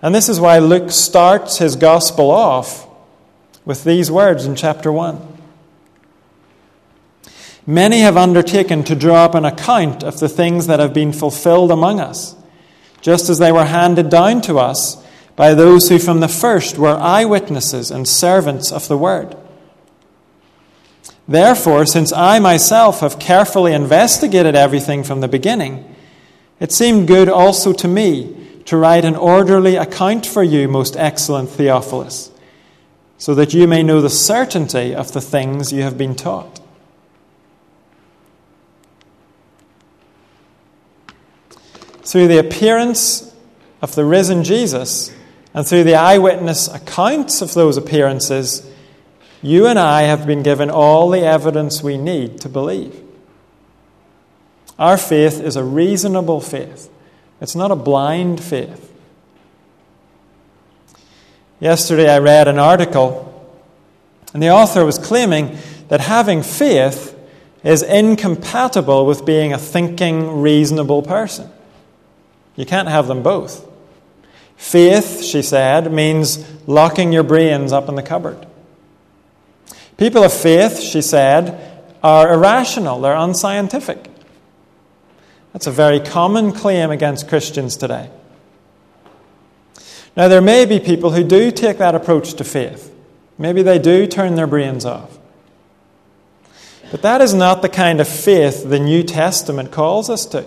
And 0.01 0.15
this 0.15 0.27
is 0.29 0.39
why 0.39 0.57
Luke 0.57 0.91
starts 0.91 1.59
his 1.59 1.75
gospel 1.75 2.31
off 2.31 2.87
with 3.63 3.83
these 3.83 4.09
words 4.11 4.45
in 4.45 4.55
chapter 4.55 4.91
1. 4.91 5.32
Many 7.65 7.99
have 8.01 8.17
undertaken 8.17 8.83
to 8.83 8.95
draw 8.95 9.25
up 9.25 9.35
an 9.35 9.45
account 9.45 10.03
of 10.03 10.19
the 10.19 10.27
things 10.27 10.67
that 10.67 10.79
have 10.79 10.93
been 10.93 11.13
fulfilled 11.13 11.71
among 11.71 11.99
us, 11.99 12.35
just 13.01 13.29
as 13.29 13.39
they 13.39 13.51
were 13.51 13.65
handed 13.65 14.09
down 14.09 14.41
to 14.41 14.59
us 14.59 15.01
by 15.35 15.53
those 15.53 15.89
who 15.89 15.97
from 15.97 16.19
the 16.19 16.27
first 16.27 16.77
were 16.77 16.97
eyewitnesses 16.97 17.89
and 17.89 18.07
servants 18.07 18.71
of 18.71 18.87
the 18.87 18.97
word. 18.97 19.35
Therefore, 21.27 21.85
since 21.85 22.11
I 22.11 22.39
myself 22.39 22.99
have 22.99 23.17
carefully 23.17 23.73
investigated 23.73 24.55
everything 24.55 25.03
from 25.03 25.21
the 25.21 25.29
beginning, 25.29 25.95
it 26.59 26.71
seemed 26.71 27.07
good 27.07 27.29
also 27.29 27.71
to 27.73 27.87
me 27.87 28.61
to 28.65 28.77
write 28.77 29.05
an 29.05 29.15
orderly 29.15 29.75
account 29.75 30.25
for 30.25 30.43
you, 30.43 30.67
most 30.67 30.97
excellent 30.97 31.49
Theophilus, 31.49 32.31
so 33.17 33.33
that 33.35 33.53
you 33.53 33.67
may 33.67 33.83
know 33.83 34.01
the 34.01 34.09
certainty 34.09 34.93
of 34.93 35.13
the 35.13 35.21
things 35.21 35.71
you 35.71 35.83
have 35.83 35.97
been 35.97 36.15
taught. 36.15 36.59
Through 42.03 42.27
the 42.27 42.39
appearance 42.39 43.33
of 43.81 43.95
the 43.95 44.05
risen 44.05 44.43
Jesus 44.43 45.11
and 45.53 45.65
through 45.65 45.83
the 45.83 45.95
eyewitness 45.95 46.67
accounts 46.67 47.41
of 47.41 47.53
those 47.53 47.77
appearances, 47.77 48.69
you 49.41 49.67
and 49.67 49.77
I 49.77 50.03
have 50.03 50.25
been 50.25 50.43
given 50.43 50.69
all 50.69 51.09
the 51.09 51.21
evidence 51.21 51.83
we 51.83 51.97
need 51.97 52.39
to 52.41 52.49
believe. 52.49 52.99
Our 54.79 54.97
faith 54.97 55.39
is 55.39 55.55
a 55.55 55.63
reasonable 55.63 56.41
faith. 56.41 56.89
It's 57.39 57.55
not 57.55 57.71
a 57.71 57.75
blind 57.75 58.41
faith. 58.41 58.91
Yesterday 61.59 62.09
I 62.09 62.19
read 62.19 62.47
an 62.47 62.59
article, 62.59 63.29
and 64.33 64.41
the 64.41 64.49
author 64.49 64.83
was 64.83 64.97
claiming 64.97 65.57
that 65.89 66.01
having 66.01 66.41
faith 66.41 67.17
is 67.63 67.83
incompatible 67.83 69.05
with 69.05 69.25
being 69.25 69.53
a 69.53 69.57
thinking, 69.57 70.41
reasonable 70.41 71.01
person. 71.01 71.49
You 72.55 72.65
can't 72.65 72.87
have 72.87 73.07
them 73.07 73.23
both. 73.23 73.67
Faith, 74.55 75.23
she 75.23 75.41
said, 75.41 75.91
means 75.91 76.45
locking 76.67 77.11
your 77.11 77.23
brains 77.23 77.71
up 77.71 77.89
in 77.89 77.95
the 77.95 78.03
cupboard. 78.03 78.45
People 79.97 80.23
of 80.23 80.33
faith, 80.33 80.79
she 80.79 81.01
said, 81.01 81.83
are 82.01 82.33
irrational, 82.33 83.01
they're 83.01 83.15
unscientific. 83.15 84.09
That's 85.51 85.67
a 85.67 85.71
very 85.71 85.99
common 85.99 86.51
claim 86.51 86.91
against 86.91 87.27
Christians 87.27 87.77
today. 87.77 88.09
Now, 90.15 90.27
there 90.27 90.41
may 90.41 90.65
be 90.65 90.79
people 90.79 91.11
who 91.11 91.23
do 91.23 91.51
take 91.51 91.79
that 91.79 91.95
approach 91.95 92.35
to 92.35 92.43
faith. 92.43 92.93
Maybe 93.37 93.63
they 93.63 93.79
do 93.79 94.05
turn 94.05 94.35
their 94.35 94.47
brains 94.47 94.85
off. 94.85 95.17
But 96.91 97.01
that 97.01 97.21
is 97.21 97.33
not 97.33 97.63
the 97.63 97.69
kind 97.69 97.99
of 97.99 98.07
faith 98.07 98.69
the 98.69 98.79
New 98.79 99.01
Testament 99.01 99.71
calls 99.71 100.09
us 100.09 100.25
to. 100.27 100.45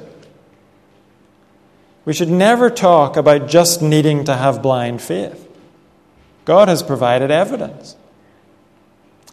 We 2.06 2.14
should 2.14 2.30
never 2.30 2.70
talk 2.70 3.16
about 3.16 3.48
just 3.48 3.82
needing 3.82 4.25
to 4.25 4.36
have 4.36 4.62
blind 4.62 5.02
faith. 5.02 5.42
God 6.46 6.68
has 6.68 6.82
provided 6.82 7.32
evidence. 7.32 7.96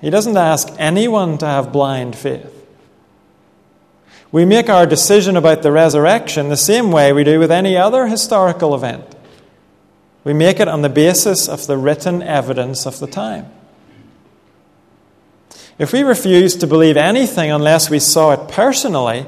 He 0.01 0.09
doesn't 0.09 0.35
ask 0.35 0.67
anyone 0.79 1.37
to 1.37 1.45
have 1.45 1.71
blind 1.71 2.15
faith. 2.15 2.49
We 4.31 4.43
make 4.43 4.69
our 4.69 4.87
decision 4.87 5.37
about 5.37 5.61
the 5.61 5.71
resurrection 5.71 6.49
the 6.49 6.57
same 6.57 6.91
way 6.91 7.13
we 7.13 7.23
do 7.23 7.39
with 7.39 7.51
any 7.51 7.77
other 7.77 8.07
historical 8.07 8.73
event. 8.73 9.05
We 10.23 10.33
make 10.33 10.59
it 10.59 10.67
on 10.67 10.81
the 10.81 10.89
basis 10.89 11.47
of 11.47 11.67
the 11.67 11.77
written 11.77 12.23
evidence 12.23 12.87
of 12.87 12.97
the 12.97 13.05
time. 13.05 13.51
If 15.77 15.93
we 15.93 16.01
refused 16.01 16.61
to 16.61 16.67
believe 16.67 16.97
anything 16.97 17.51
unless 17.51 17.91
we 17.91 17.99
saw 17.99 18.31
it 18.31 18.49
personally, 18.49 19.27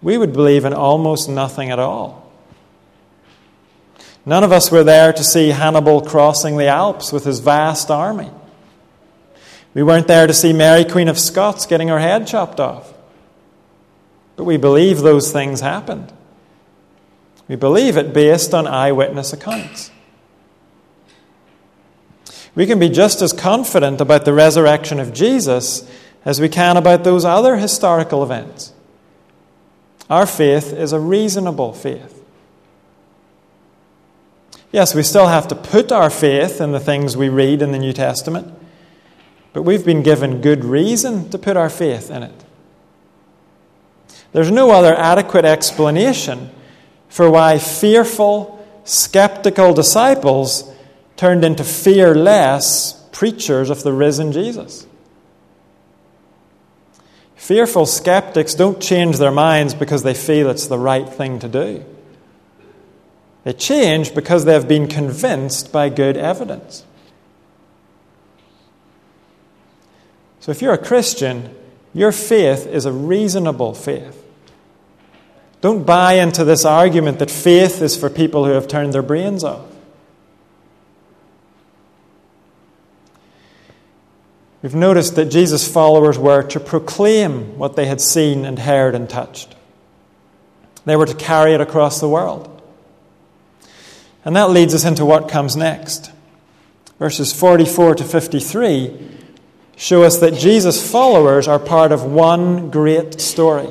we 0.00 0.16
would 0.16 0.32
believe 0.32 0.64
in 0.64 0.72
almost 0.72 1.28
nothing 1.28 1.70
at 1.70 1.78
all. 1.78 2.29
None 4.26 4.44
of 4.44 4.52
us 4.52 4.70
were 4.70 4.84
there 4.84 5.12
to 5.12 5.24
see 5.24 5.48
Hannibal 5.48 6.02
crossing 6.02 6.56
the 6.56 6.66
Alps 6.66 7.12
with 7.12 7.24
his 7.24 7.40
vast 7.40 7.90
army. 7.90 8.30
We 9.72 9.82
weren't 9.82 10.08
there 10.08 10.26
to 10.26 10.34
see 10.34 10.52
Mary, 10.52 10.84
Queen 10.84 11.08
of 11.08 11.18
Scots, 11.18 11.66
getting 11.66 11.88
her 11.88 12.00
head 12.00 12.26
chopped 12.26 12.60
off. 12.60 12.92
But 14.36 14.44
we 14.44 14.56
believe 14.56 15.00
those 15.00 15.32
things 15.32 15.60
happened. 15.60 16.12
We 17.48 17.56
believe 17.56 17.96
it 17.96 18.12
based 18.12 18.54
on 18.54 18.66
eyewitness 18.66 19.32
accounts. 19.32 19.90
We 22.54 22.66
can 22.66 22.78
be 22.78 22.88
just 22.88 23.22
as 23.22 23.32
confident 23.32 24.00
about 24.00 24.24
the 24.24 24.32
resurrection 24.32 24.98
of 25.00 25.12
Jesus 25.12 25.88
as 26.24 26.40
we 26.40 26.48
can 26.48 26.76
about 26.76 27.04
those 27.04 27.24
other 27.24 27.56
historical 27.56 28.22
events. 28.22 28.72
Our 30.08 30.26
faith 30.26 30.72
is 30.72 30.92
a 30.92 31.00
reasonable 31.00 31.72
faith. 31.72 32.19
Yes, 34.72 34.94
we 34.94 35.02
still 35.02 35.26
have 35.26 35.48
to 35.48 35.54
put 35.54 35.90
our 35.90 36.10
faith 36.10 36.60
in 36.60 36.70
the 36.70 36.80
things 36.80 37.16
we 37.16 37.28
read 37.28 37.60
in 37.60 37.72
the 37.72 37.78
New 37.78 37.92
Testament, 37.92 38.54
but 39.52 39.62
we've 39.62 39.84
been 39.84 40.02
given 40.02 40.40
good 40.40 40.64
reason 40.64 41.28
to 41.30 41.38
put 41.38 41.56
our 41.56 41.68
faith 41.68 42.10
in 42.10 42.22
it. 42.22 42.44
There's 44.32 44.50
no 44.50 44.70
other 44.70 44.94
adequate 44.94 45.44
explanation 45.44 46.50
for 47.08 47.28
why 47.28 47.58
fearful, 47.58 48.64
skeptical 48.84 49.74
disciples 49.74 50.72
turned 51.16 51.44
into 51.44 51.64
fearless 51.64 52.92
preachers 53.10 53.70
of 53.70 53.82
the 53.82 53.92
risen 53.92 54.30
Jesus. 54.30 54.86
Fearful 57.34 57.86
skeptics 57.86 58.54
don't 58.54 58.80
change 58.80 59.18
their 59.18 59.32
minds 59.32 59.74
because 59.74 60.04
they 60.04 60.14
feel 60.14 60.48
it's 60.48 60.68
the 60.68 60.78
right 60.78 61.08
thing 61.08 61.40
to 61.40 61.48
do. 61.48 61.84
They 63.44 63.52
change 63.52 64.14
because 64.14 64.44
they 64.44 64.52
have 64.52 64.68
been 64.68 64.86
convinced 64.86 65.72
by 65.72 65.88
good 65.88 66.16
evidence. 66.16 66.84
So 70.40 70.50
if 70.50 70.62
you're 70.62 70.74
a 70.74 70.78
Christian, 70.78 71.54
your 71.94 72.12
faith 72.12 72.66
is 72.66 72.86
a 72.86 72.92
reasonable 72.92 73.74
faith. 73.74 74.16
Don't 75.60 75.84
buy 75.84 76.14
into 76.14 76.44
this 76.44 76.64
argument 76.64 77.18
that 77.18 77.30
faith 77.30 77.82
is 77.82 77.96
for 77.96 78.08
people 78.08 78.44
who 78.46 78.52
have 78.52 78.66
turned 78.66 78.94
their 78.94 79.02
brains 79.02 79.44
off. 79.44 79.66
We've 84.62 84.74
noticed 84.74 85.16
that 85.16 85.26
Jesus' 85.26 85.70
followers 85.70 86.18
were 86.18 86.42
to 86.42 86.60
proclaim 86.60 87.56
what 87.58 87.76
they 87.76 87.86
had 87.86 88.00
seen 88.00 88.44
and 88.44 88.58
heard 88.58 88.94
and 88.94 89.08
touched. 89.08 89.54
They 90.84 90.96
were 90.96 91.06
to 91.06 91.14
carry 91.14 91.54
it 91.54 91.60
across 91.60 92.00
the 92.00 92.08
world. 92.08 92.59
And 94.24 94.36
that 94.36 94.50
leads 94.50 94.74
us 94.74 94.84
into 94.84 95.04
what 95.04 95.28
comes 95.28 95.56
next. 95.56 96.12
Verses 96.98 97.32
44 97.32 97.96
to 97.96 98.04
53 98.04 99.08
show 99.76 100.02
us 100.02 100.18
that 100.18 100.34
Jesus' 100.34 100.90
followers 100.90 101.48
are 101.48 101.58
part 101.58 101.90
of 101.90 102.04
one 102.04 102.70
great 102.70 103.18
story. 103.18 103.68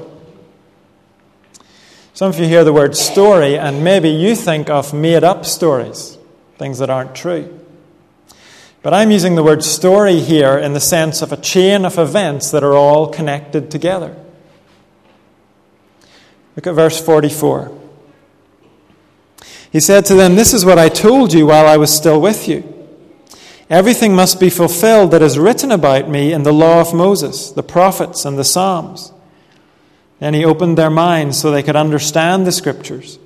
Some 2.15 2.31
of 2.31 2.39
you 2.39 2.47
hear 2.47 2.63
the 2.63 2.73
word 2.73 2.97
story, 2.97 3.57
and 3.57 3.83
maybe 3.83 4.09
you 4.09 4.35
think 4.35 4.71
of 4.71 4.91
made 4.91 5.23
up 5.23 5.45
stories, 5.45 6.17
things 6.57 6.79
that 6.79 6.89
aren't 6.89 7.15
true. 7.15 7.59
But 8.81 8.93
I'm 8.93 9.11
using 9.11 9.35
the 9.35 9.43
word 9.43 9.63
story 9.63 10.19
here 10.19 10.57
in 10.57 10.73
the 10.73 10.79
sense 10.79 11.21
of 11.21 11.31
a 11.31 11.37
chain 11.37 11.85
of 11.85 11.99
events 11.99 12.49
that 12.51 12.63
are 12.63 12.73
all 12.73 13.07
connected 13.07 13.69
together. 13.69 14.17
Look 16.55 16.65
at 16.65 16.73
verse 16.73 16.99
44. 16.99 17.78
He 19.71 19.79
said 19.79 20.05
to 20.05 20.15
them, 20.15 20.35
This 20.35 20.53
is 20.53 20.65
what 20.65 20.79
I 20.79 20.89
told 20.89 21.33
you 21.33 21.47
while 21.47 21.67
I 21.67 21.77
was 21.77 21.93
still 21.95 22.19
with 22.19 22.47
you. 22.47 22.63
Everything 23.69 24.15
must 24.15 24.39
be 24.39 24.49
fulfilled 24.49 25.11
that 25.11 25.21
is 25.21 25.37
written 25.37 25.71
about 25.71 26.09
me 26.09 26.33
in 26.33 26.41
the 26.41 26.53
law 26.53 26.81
of 26.81 26.93
Moses, 26.93 27.51
the 27.51 27.61
prophets, 27.61 28.25
and 28.25 28.37
the 28.37 28.43
Psalms. 28.43 29.13
Then 30.19 30.33
he 30.33 30.43
opened 30.43 30.77
their 30.77 30.89
minds 30.89 31.39
so 31.39 31.51
they 31.51 31.63
could 31.63 31.75
understand 31.75 32.47
the 32.47 32.51
Scriptures. 32.51 33.19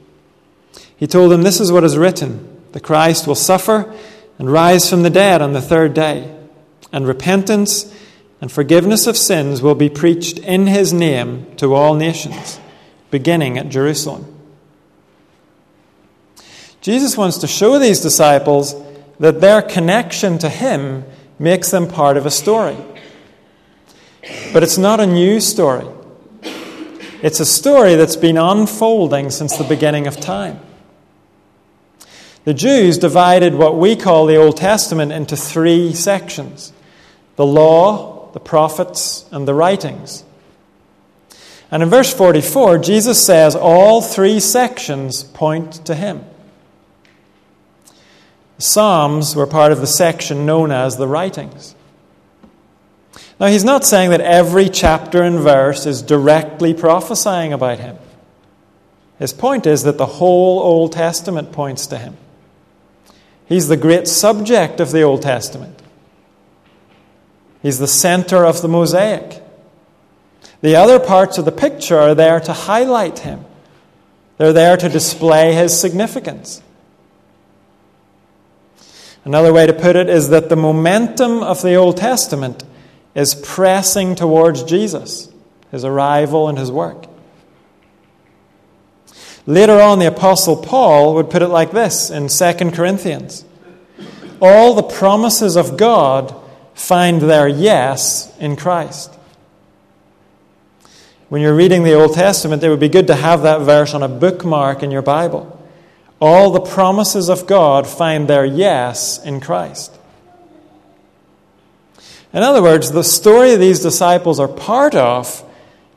He 0.97 1.07
told 1.07 1.31
them, 1.31 1.43
This 1.43 1.62
is 1.62 1.71
what 1.71 1.83
is 1.83 1.97
written 1.97 2.50
the 2.73 2.79
Christ 2.79 3.27
will 3.27 3.35
suffer 3.35 3.93
and 4.39 4.51
rise 4.51 4.89
from 4.89 5.03
the 5.03 5.09
dead 5.09 5.41
on 5.41 5.53
the 5.53 5.62
third 5.62 5.93
day, 5.93 6.35
and 6.91 7.07
repentance 7.07 7.93
and 8.41 8.51
forgiveness 8.51 9.07
of 9.07 9.15
sins 9.15 9.62
will 9.62 9.75
be 9.75 9.89
preached 9.89 10.39
in 10.39 10.67
his 10.67 10.91
name 10.91 11.55
to 11.57 11.73
all 11.73 11.93
nations, 11.93 12.59
beginning 13.12 13.57
at 13.57 13.69
Jerusalem. 13.69 14.32
Jesus 16.83 17.15
wants 17.15 17.37
to 17.37 17.47
show 17.47 17.79
these 17.79 18.01
disciples 18.01 18.75
that 19.17 19.39
their 19.39 19.61
connection 19.61 20.37
to 20.39 20.49
him 20.49 21.05
makes 21.39 21.71
them 21.71 21.87
part 21.87 22.17
of 22.17 22.25
a 22.25 22.29
story. 22.29 22.75
But 24.51 24.63
it's 24.63 24.77
not 24.77 24.99
a 24.99 25.07
new 25.07 25.39
story. 25.39 25.87
It's 27.21 27.39
a 27.39 27.45
story 27.45 27.95
that's 27.95 28.17
been 28.17 28.35
unfolding 28.37 29.29
since 29.29 29.55
the 29.55 29.63
beginning 29.63 30.07
of 30.07 30.19
time. 30.19 30.59
The 32.43 32.53
Jews 32.53 32.98
divided 32.98 33.55
what 33.55 33.77
we 33.77 33.96
call 33.96 34.25
the 34.25 34.35
Old 34.35 34.57
Testament 34.57 35.13
into 35.13 35.37
three 35.37 35.93
sections 35.93 36.74
the 37.37 37.46
law, 37.46 38.29
the 38.33 38.41
prophets, 38.41 39.25
and 39.31 39.48
the 39.48 39.53
writings. 39.53 40.25
And 41.72 41.81
in 41.81 41.87
verse 41.87 42.13
44, 42.13 42.79
Jesus 42.79 43.25
says 43.25 43.55
all 43.55 44.01
three 44.01 44.41
sections 44.41 45.24
point 45.24 45.85
to 45.85 45.96
him. 45.96 46.25
Psalms 48.57 49.35
were 49.35 49.48
part 49.48 49.72
of 49.72 49.81
the 49.81 49.87
section 49.87 50.46
known 50.46 50.72
as 50.72 50.98
the 50.98 51.07
writings. 51.07 51.75
Now, 53.39 53.48
he's 53.48 53.63
not 53.63 53.85
saying 53.85 54.11
that 54.11 54.22
every 54.22 54.70
chapter 54.70 55.24
and 55.24 55.39
verse 55.39 55.85
is 55.85 56.01
directly 56.01 56.74
prophesying 56.74 57.51
about 57.51 57.79
him. 57.79 57.98
His 59.20 59.33
point 59.33 59.66
is 59.66 59.83
that 59.83 59.98
the 59.98 60.05
whole 60.05 60.59
Old 60.59 60.92
Testament 60.92 61.51
points 61.51 61.87
to 61.87 61.98
him. 61.98 62.18
He's 63.46 63.68
the 63.68 63.77
great 63.77 64.07
subject 64.07 64.79
of 64.79 64.92
the 64.92 65.01
Old 65.01 65.22
Testament. 65.22 65.81
He's 67.61 67.79
the 67.79 67.87
center 67.87 68.46
of 68.46 68.61
the 68.61 68.68
mosaic. 68.68 69.42
The 70.61 70.75
other 70.75 71.00
parts 71.00 71.37
of 71.37 71.46
the 71.46 71.51
picture 71.51 71.98
are 71.98 72.16
there 72.16 72.39
to 72.39 72.53
highlight 72.53 73.20
him, 73.20 73.46
they're 74.37 74.53
there 74.53 74.77
to 74.77 74.89
display 74.89 75.53
his 75.53 75.79
significance. 75.79 76.61
Another 79.25 79.53
way 79.53 79.66
to 79.66 79.74
put 79.74 79.96
it 79.96 80.09
is 80.09 80.29
that 80.29 80.50
the 80.50 80.55
momentum 80.55 81.42
of 81.42 81.62
the 81.62 81.75
Old 81.75 81.98
Testament 81.98 82.64
is 83.16 83.36
pressing 83.36 84.16
towards 84.16 84.64
Jesus, 84.64 85.31
his 85.72 85.86
arrival 85.86 86.50
and 86.50 86.57
his 86.57 86.72
work. 86.72 87.05
Later 89.46 89.79
on, 89.81 90.00
the 90.00 90.07
Apostle 90.07 90.57
Paul 90.57 91.16
would 91.16 91.29
put 91.29 91.42
it 91.42 91.50
like 91.50 91.72
this 91.72 92.09
in 92.09 92.27
2 92.27 92.72
Corinthians 92.72 93.46
All 94.42 94.74
the 94.74 94.83
promises 94.83 95.55
of 95.55 95.77
God 95.77 96.36
find 96.74 97.22
their 97.22 97.48
yes 97.48 98.31
in 98.40 98.55
Christ. 98.55 99.14
When 101.29 101.42
you're 101.42 101.55
reading 101.55 101.83
the 101.83 101.94
Old 101.94 102.14
Testament, 102.14 102.64
it 102.64 102.70
would 102.70 102.79
be 102.79 102.90
good 102.90 103.07
to 103.07 103.16
have 103.16 103.44
that 103.44 103.62
verse 103.62 103.94
on 103.94 104.03
a 104.03 104.07
bookmark 104.07 104.83
in 104.83 104.92
your 104.92 105.01
Bible. 105.01 105.52
All 106.25 106.51
the 106.51 106.62
promises 106.62 107.27
of 107.27 107.46
God 107.48 107.86
find 107.86 108.29
their 108.29 108.46
yes 108.46 109.22
in 109.25 109.42
Christ. 109.42 109.94
In 112.31 112.42
other 112.42 112.64
words, 112.64 112.94
the 112.94 113.03
story 113.03 113.57
these 113.57 113.81
disciples 113.81 114.40
are 114.40 114.48
part 114.48 114.96
of 114.96 115.44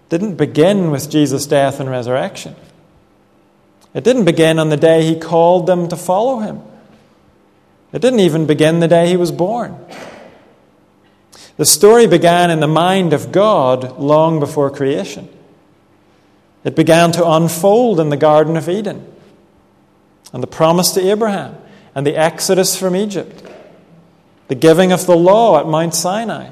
didn't 0.08 0.34
begin 0.34 0.90
with 0.90 1.08
Jesus' 1.08 1.46
death 1.46 1.78
and 1.78 1.88
resurrection. 1.88 2.56
It 3.94 4.02
didn't 4.02 4.24
begin 4.24 4.58
on 4.58 4.68
the 4.68 4.76
day 4.76 5.04
he 5.04 5.14
called 5.14 5.68
them 5.68 5.86
to 5.90 5.96
follow 5.96 6.40
him. 6.40 6.60
It 7.92 8.02
didn't 8.02 8.18
even 8.18 8.46
begin 8.46 8.80
the 8.80 8.88
day 8.88 9.06
he 9.06 9.16
was 9.16 9.30
born. 9.30 9.78
The 11.56 11.64
story 11.64 12.08
began 12.08 12.50
in 12.50 12.58
the 12.58 12.66
mind 12.66 13.12
of 13.12 13.30
God 13.30 13.96
long 13.96 14.40
before 14.40 14.70
creation. 14.72 15.28
It 16.64 16.74
began 16.74 17.12
to 17.12 17.24
unfold 17.24 18.00
in 18.00 18.08
the 18.08 18.16
Garden 18.16 18.56
of 18.56 18.68
Eden, 18.68 19.12
and 20.32 20.42
the 20.42 20.48
promise 20.48 20.92
to 20.92 21.00
Abraham, 21.00 21.56
and 21.94 22.06
the 22.06 22.16
exodus 22.16 22.76
from 22.76 22.94
Egypt, 22.94 23.42
the 24.48 24.54
giving 24.54 24.92
of 24.92 25.06
the 25.06 25.16
law 25.16 25.58
at 25.58 25.66
Mount 25.66 25.94
Sinai, 25.94 26.50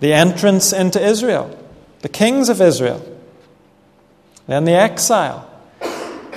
the 0.00 0.12
entrance 0.12 0.72
into 0.72 1.04
Israel, 1.04 1.56
the 2.00 2.08
kings 2.08 2.48
of 2.48 2.60
Israel, 2.60 3.04
then 4.46 4.64
the 4.64 4.72
exile, 4.72 5.48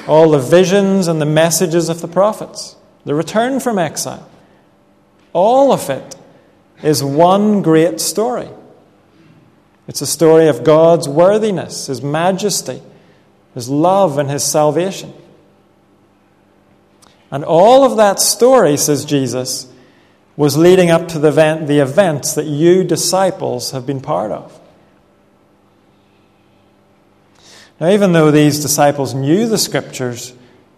all 0.08 0.32
the 0.32 0.39
visions 0.39 1.08
and 1.08 1.22
the 1.22 1.26
messages 1.26 1.89
of 1.89 2.02
the 2.02 2.08
prophets, 2.08 2.76
the 3.06 3.15
return 3.15 3.60
from 3.60 3.78
exile. 3.78 4.28
All 5.34 5.72
of 5.72 5.89
it 5.89 6.15
is 6.84 7.04
one 7.04 7.62
great 7.62 8.02
story. 8.02 8.50
It's 9.88 10.02
a 10.02 10.08
story 10.08 10.48
of 10.48 10.63
God's 10.63 11.08
worthiness, 11.08 11.88
His 11.88 12.02
majesty, 12.02 12.82
His 13.54 13.70
love, 13.70 14.17
and 14.17 14.30
His 14.30 14.44
salvation. 14.44 15.13
And 17.32 17.46
all 17.46 17.86
of 17.86 17.98
that 17.98 18.20
story, 18.20 18.76
says 18.76 19.06
Jesus, 19.06 19.72
was 20.36 20.58
leading 20.58 20.91
up 20.91 21.08
to 21.10 21.20
the, 21.20 21.30
event, 21.30 21.67
the 21.67 21.80
events 21.80 22.34
that 22.34 22.46
you 22.46 22.84
disciples 22.84 23.72
have 23.72 23.86
been 23.86 24.02
part 24.02 24.32
of. 24.32 24.60
Now, 27.80 27.89
even 27.89 28.12
though 28.12 28.30
these 28.30 28.62
disciples 28.62 29.13
knew 29.13 29.48
the 29.48 29.58
scriptures, 29.58 30.34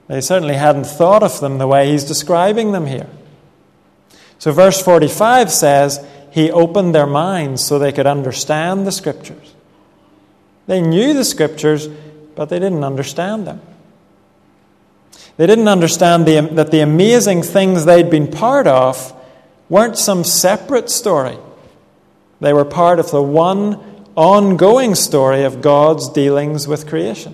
they 0.07 0.21
certainly 0.21 0.55
hadn't 0.55 0.85
thought 0.85 1.23
of 1.23 1.39
them 1.39 1.57
the 1.57 1.67
way 1.67 1.91
he's 1.91 2.05
describing 2.05 2.71
them 2.71 2.85
here. 2.85 3.09
So, 4.37 4.51
verse 4.51 4.81
45 4.81 5.51
says, 5.51 6.05
He 6.31 6.51
opened 6.51 6.93
their 6.93 7.07
minds 7.07 7.63
so 7.63 7.79
they 7.79 7.91
could 7.91 8.07
understand 8.07 8.85
the 8.85 8.91
scriptures. 8.91 9.53
They 10.67 10.81
knew 10.81 11.13
the 11.13 11.25
scriptures, 11.25 11.87
but 12.35 12.49
they 12.49 12.59
didn't 12.59 12.83
understand 12.83 13.47
them. 13.47 13.61
They 15.37 15.47
didn't 15.47 15.67
understand 15.67 16.25
the, 16.25 16.41
that 16.53 16.71
the 16.71 16.81
amazing 16.81 17.41
things 17.41 17.85
they'd 17.85 18.09
been 18.09 18.29
part 18.29 18.67
of 18.67 19.13
weren't 19.69 19.97
some 19.97 20.23
separate 20.23 20.89
story, 20.89 21.37
They 22.39 22.53
were 22.53 22.65
part 22.65 22.99
of 22.99 23.09
the 23.09 23.23
one 23.23 23.79
ongoing 24.15 24.93
story 24.93 25.43
of 25.43 25.61
God's 25.61 26.09
dealings 26.09 26.67
with 26.67 26.87
creation. 26.87 27.33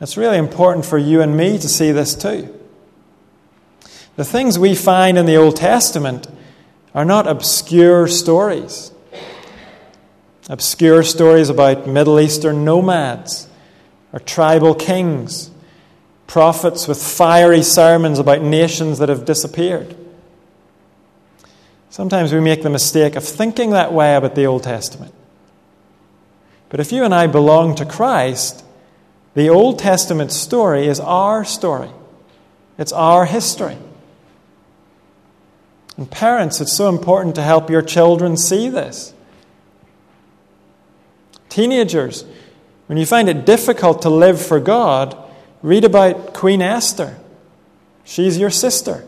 It's 0.00 0.16
really 0.16 0.38
important 0.38 0.84
for 0.84 0.98
you 0.98 1.20
and 1.22 1.36
me 1.36 1.58
to 1.58 1.68
see 1.68 1.90
this 1.90 2.14
too. 2.14 2.54
The 4.14 4.24
things 4.24 4.58
we 4.58 4.76
find 4.76 5.18
in 5.18 5.26
the 5.26 5.36
Old 5.36 5.56
Testament 5.56 6.28
are 6.94 7.04
not 7.04 7.26
obscure 7.26 8.06
stories. 8.06 8.92
Obscure 10.48 11.02
stories 11.02 11.48
about 11.48 11.88
Middle 11.88 12.20
Eastern 12.20 12.64
nomads 12.64 13.47
or 14.12 14.20
tribal 14.20 14.74
kings, 14.74 15.50
prophets 16.26 16.88
with 16.88 17.02
fiery 17.02 17.62
sermons 17.62 18.18
about 18.18 18.42
nations 18.42 18.98
that 18.98 19.08
have 19.08 19.24
disappeared. 19.24 19.96
Sometimes 21.90 22.32
we 22.32 22.40
make 22.40 22.62
the 22.62 22.70
mistake 22.70 23.16
of 23.16 23.24
thinking 23.24 23.70
that 23.70 23.92
way 23.92 24.14
about 24.14 24.34
the 24.34 24.46
Old 24.46 24.62
Testament. 24.62 25.14
But 26.68 26.80
if 26.80 26.92
you 26.92 27.04
and 27.04 27.14
I 27.14 27.26
belong 27.26 27.74
to 27.76 27.86
Christ, 27.86 28.64
the 29.34 29.48
Old 29.48 29.78
Testament 29.78 30.32
story 30.32 30.86
is 30.86 31.00
our 31.00 31.44
story, 31.44 31.90
it's 32.76 32.92
our 32.92 33.24
history. 33.24 33.78
And 35.96 36.08
parents, 36.08 36.60
it's 36.60 36.72
so 36.72 36.88
important 36.88 37.34
to 37.34 37.42
help 37.42 37.70
your 37.70 37.82
children 37.82 38.36
see 38.36 38.68
this. 38.68 39.12
Teenagers, 41.48 42.24
when 42.88 42.98
you 42.98 43.06
find 43.06 43.28
it 43.28 43.46
difficult 43.46 44.02
to 44.02 44.10
live 44.10 44.44
for 44.44 44.58
God, 44.58 45.16
read 45.62 45.84
about 45.84 46.32
Queen 46.34 46.60
Esther. 46.60 47.18
She's 48.02 48.38
your 48.38 48.50
sister. 48.50 49.04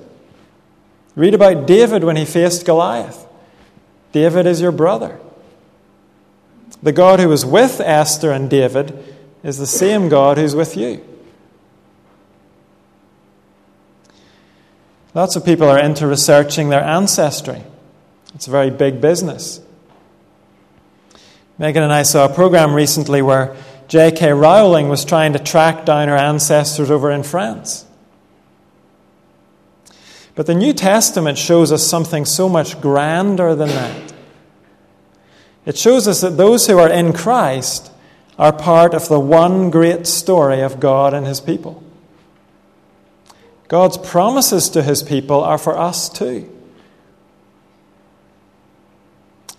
Read 1.17 1.35
about 1.35 1.67
David 1.67 2.05
when 2.05 2.17
he 2.17 2.27
faced 2.27 2.67
Goliath. 2.67 3.27
David 4.13 4.47
is 4.47 4.61
your 4.61 4.73
brother. 4.73 5.19
The 6.83 6.93
God 6.93 7.21
who 7.21 7.29
was 7.29 7.45
with 7.45 7.81
Esther 7.81 8.33
and 8.33 8.51
David 8.51 9.03
is 9.43 9.57
the 9.59 9.67
same 9.67 10.09
God 10.11 10.37
who's 10.37 10.55
with 10.55 10.77
you. 10.77 11.05
Lots 15.15 15.37
of 15.37 15.45
people 15.45 15.69
are 15.69 15.79
into 15.79 16.07
researching 16.07 16.69
their 16.69 16.85
ancestry. 16.85 17.63
It's 18.35 18.47
a 18.47 18.51
very 18.51 18.71
big 18.71 19.01
business. 19.01 19.61
Megan 21.59 21.83
and 21.83 21.93
I 21.93 22.05
saw 22.05 22.27
a 22.27 22.33
program 22.33 22.73
recently 22.73 23.21
where 23.21 23.57
J.K. 23.91 24.33
Rowling 24.33 24.89
was 24.89 25.05
trying 25.05 25.33
to 25.33 25.41
track 25.41 25.85
down 25.85 26.07
her 26.07 26.17
ancestors 26.17 26.93
over 26.93 27.11
in 27.11 27.25
France. 27.25 27.85
But 30.37 30.47
the 30.47 30.55
New 30.55 30.73
Testament 30.73 31.37
shows 31.39 31.73
us 31.73 31.85
something 31.85 32.25
so 32.25 32.49
much 32.49 32.81
grander 32.81 33.57
than 33.57 33.71
that. 33.71 34.13
It 35.67 35.77
shows 35.77 36.07
us 36.07 36.21
that 36.21 36.37
those 36.37 36.69
who 36.69 36.79
are 36.79 36.89
in 36.89 37.13
Christ 37.13 37.91
are 38.39 38.53
part 38.53 38.95
of 38.95 39.09
the 39.09 39.19
one 39.19 39.71
great 39.71 40.07
story 40.07 40.61
of 40.61 40.79
God 40.79 41.13
and 41.13 41.27
His 41.27 41.41
people. 41.41 41.83
God's 43.67 43.99
promises 43.99 44.69
to 44.69 44.85
His 44.85 45.03
people 45.03 45.43
are 45.43 45.59
for 45.59 45.77
us 45.77 46.09
too. 46.09 46.49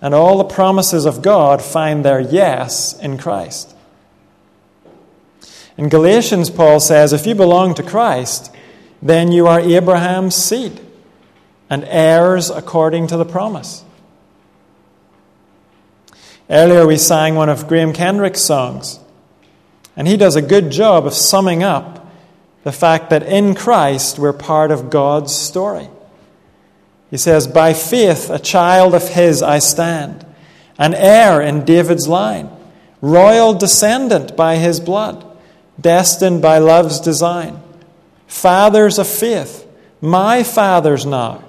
And 0.02 0.14
all 0.14 0.38
the 0.38 0.46
promises 0.46 1.06
of 1.06 1.22
God 1.22 1.62
find 1.62 2.06
their 2.06 2.22
yes 2.22 2.98
in 2.98 3.18
Christ. 3.18 3.76
In 5.78 5.90
Galatians, 5.90 6.50
Paul 6.50 6.80
says, 6.80 7.14
if 7.14 7.26
you 7.26 7.36
belong 7.36 7.74
to 7.76 7.84
Christ, 7.84 8.54
then 9.02 9.32
you 9.32 9.48
are 9.48 9.60
Abraham's 9.60 10.36
seed 10.36 10.80
and 11.70 11.86
heirs 11.86 12.50
according 12.50 13.08
to 13.08 13.18
the 13.18 13.26
promise. 13.26 13.84
Earlier, 16.50 16.86
we 16.86 16.98
sang 16.98 17.36
one 17.36 17.48
of 17.48 17.68
Graham 17.68 17.94
Kendrick's 17.94 18.42
songs, 18.42 19.00
and 19.96 20.06
he 20.06 20.18
does 20.18 20.36
a 20.36 20.42
good 20.42 20.70
job 20.70 21.08
of 21.08 21.14
summing 21.14 21.64
up 21.64 22.12
the 22.64 22.74
fact 22.74 23.10
that 23.10 23.24
in 23.24 23.56
Christ 23.56 24.20
we're 24.20 24.34
part 24.34 24.70
of 24.70 24.90
God's 24.90 25.34
story. 25.34 25.90
He 27.10 27.16
says, 27.16 27.48
By 27.48 27.74
faith, 27.74 28.30
a 28.30 28.38
child 28.38 28.94
of 28.94 29.08
his 29.08 29.42
I 29.42 29.60
stand, 29.60 30.26
an 30.78 30.94
heir 30.94 31.42
in 31.42 31.64
David's 31.64 32.08
line, 32.08 32.50
royal 33.02 33.54
descendant 33.54 34.36
by 34.36 34.58
his 34.58 34.82
blood, 34.82 35.26
destined 35.82 36.42
by 36.42 36.60
love's 36.60 37.00
design 37.00 37.62
fathers 38.32 38.98
a 38.98 39.06
fifth. 39.06 39.68
my 40.00 40.42
fathers 40.42 41.06
now, 41.06 41.44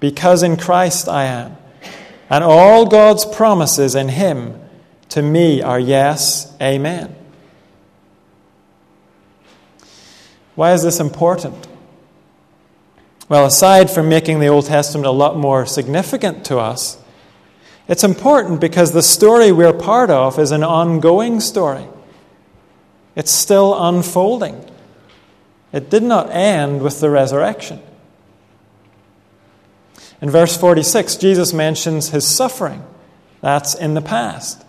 because 0.00 0.42
in 0.42 0.56
Christ 0.56 1.08
I 1.08 1.24
am. 1.24 1.56
And 2.30 2.42
all 2.42 2.86
God's 2.86 3.26
promises 3.26 3.94
in 3.94 4.08
Him 4.08 4.58
to 5.10 5.20
me 5.20 5.60
are 5.60 5.80
yes, 5.80 6.54
amen. 6.62 7.14
Why 10.54 10.72
is 10.72 10.82
this 10.82 11.00
important? 11.00 11.66
Well, 13.28 13.44
aside 13.44 13.90
from 13.90 14.08
making 14.08 14.40
the 14.40 14.46
Old 14.46 14.66
Testament 14.66 15.06
a 15.06 15.10
lot 15.10 15.36
more 15.36 15.66
significant 15.66 16.46
to 16.46 16.58
us, 16.58 17.02
it's 17.88 18.04
important 18.04 18.60
because 18.60 18.92
the 18.92 19.02
story 19.02 19.52
we're 19.52 19.72
part 19.72 20.08
of 20.08 20.38
is 20.38 20.50
an 20.50 20.64
ongoing 20.64 21.40
story. 21.40 21.86
It's 23.18 23.32
still 23.32 23.74
unfolding. 23.76 24.64
It 25.72 25.90
did 25.90 26.04
not 26.04 26.30
end 26.30 26.80
with 26.80 27.00
the 27.00 27.10
resurrection. 27.10 27.82
In 30.22 30.30
verse 30.30 30.56
46, 30.56 31.16
Jesus 31.16 31.52
mentions 31.52 32.10
his 32.10 32.24
suffering. 32.26 32.84
That's 33.40 33.74
in 33.74 33.94
the 33.94 34.00
past. 34.00 34.64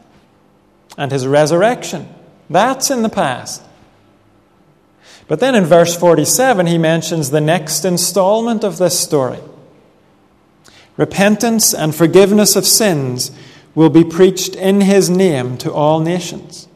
And 0.97 1.11
his 1.11 1.27
resurrection. 1.27 2.09
That's 2.49 2.89
in 2.89 3.03
the 3.03 3.09
past. 3.09 3.61
But 5.27 5.39
then 5.39 5.53
in 5.53 5.65
verse 5.65 5.95
47, 5.95 6.65
he 6.65 6.79
mentions 6.79 7.29
the 7.29 7.39
next 7.39 7.85
installment 7.85 8.63
of 8.63 8.79
this 8.79 8.99
story. 8.99 9.41
Repentance 10.97 11.71
and 11.71 11.93
forgiveness 11.93 12.55
of 12.55 12.65
sins 12.65 13.31
will 13.75 13.91
be 13.91 14.03
preached 14.03 14.55
in 14.55 14.81
his 14.81 15.07
name 15.07 15.55
to 15.59 15.71
all 15.71 15.99
nations, 15.99 16.67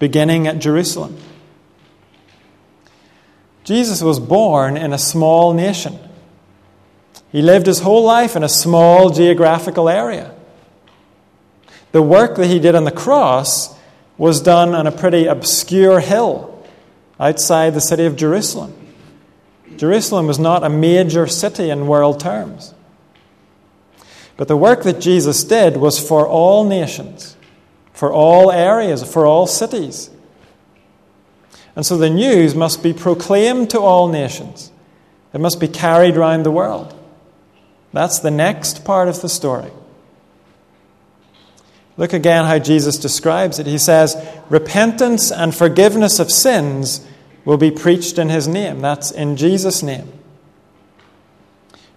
beginning 0.00 0.48
at 0.48 0.58
Jerusalem. 0.58 1.16
Jesus 3.62 4.02
was 4.02 4.18
born 4.18 4.76
in 4.76 4.92
a 4.92 4.98
small 4.98 5.52
nation. 5.54 5.96
He 7.30 7.42
lived 7.42 7.66
his 7.66 7.78
whole 7.78 8.02
life 8.02 8.34
in 8.34 8.42
a 8.42 8.48
small 8.48 9.10
geographical 9.10 9.88
area. 9.88 10.34
The 11.92 12.02
work 12.02 12.36
that 12.36 12.48
he 12.48 12.58
did 12.58 12.74
on 12.74 12.82
the 12.82 12.90
cross 12.90 13.78
was 14.18 14.40
done 14.40 14.74
on 14.74 14.88
a 14.88 14.92
pretty 14.92 15.26
obscure 15.26 16.00
hill 16.00 16.66
outside 17.20 17.74
the 17.74 17.80
city 17.80 18.06
of 18.06 18.16
Jerusalem. 18.16 18.74
Jerusalem 19.76 20.26
was 20.26 20.38
not 20.38 20.64
a 20.64 20.68
major 20.68 21.26
city 21.26 21.70
in 21.70 21.86
world 21.86 22.18
terms. 22.18 22.74
But 24.36 24.48
the 24.48 24.56
work 24.56 24.82
that 24.84 25.00
Jesus 25.00 25.44
did 25.44 25.76
was 25.76 25.98
for 25.98 26.26
all 26.26 26.64
nations, 26.64 27.36
for 28.00 28.10
all 28.10 28.50
areas, 28.50 29.04
for 29.04 29.26
all 29.26 29.46
cities. 29.46 30.08
And 31.76 31.84
so 31.84 31.98
the 31.98 32.08
news 32.08 32.54
must 32.54 32.82
be 32.82 32.94
proclaimed 32.94 33.68
to 33.72 33.78
all 33.78 34.08
nations. 34.08 34.72
It 35.34 35.40
must 35.42 35.60
be 35.60 35.68
carried 35.68 36.16
around 36.16 36.44
the 36.44 36.50
world. 36.50 36.98
That's 37.92 38.18
the 38.18 38.30
next 38.30 38.86
part 38.86 39.08
of 39.08 39.20
the 39.20 39.28
story. 39.28 39.70
Look 41.98 42.14
again 42.14 42.46
how 42.46 42.58
Jesus 42.58 42.96
describes 42.96 43.58
it. 43.58 43.66
He 43.66 43.76
says, 43.76 44.16
Repentance 44.48 45.30
and 45.30 45.54
forgiveness 45.54 46.18
of 46.18 46.30
sins 46.30 47.06
will 47.44 47.58
be 47.58 47.70
preached 47.70 48.16
in 48.16 48.30
his 48.30 48.48
name. 48.48 48.80
That's 48.80 49.10
in 49.10 49.36
Jesus' 49.36 49.82
name. 49.82 50.10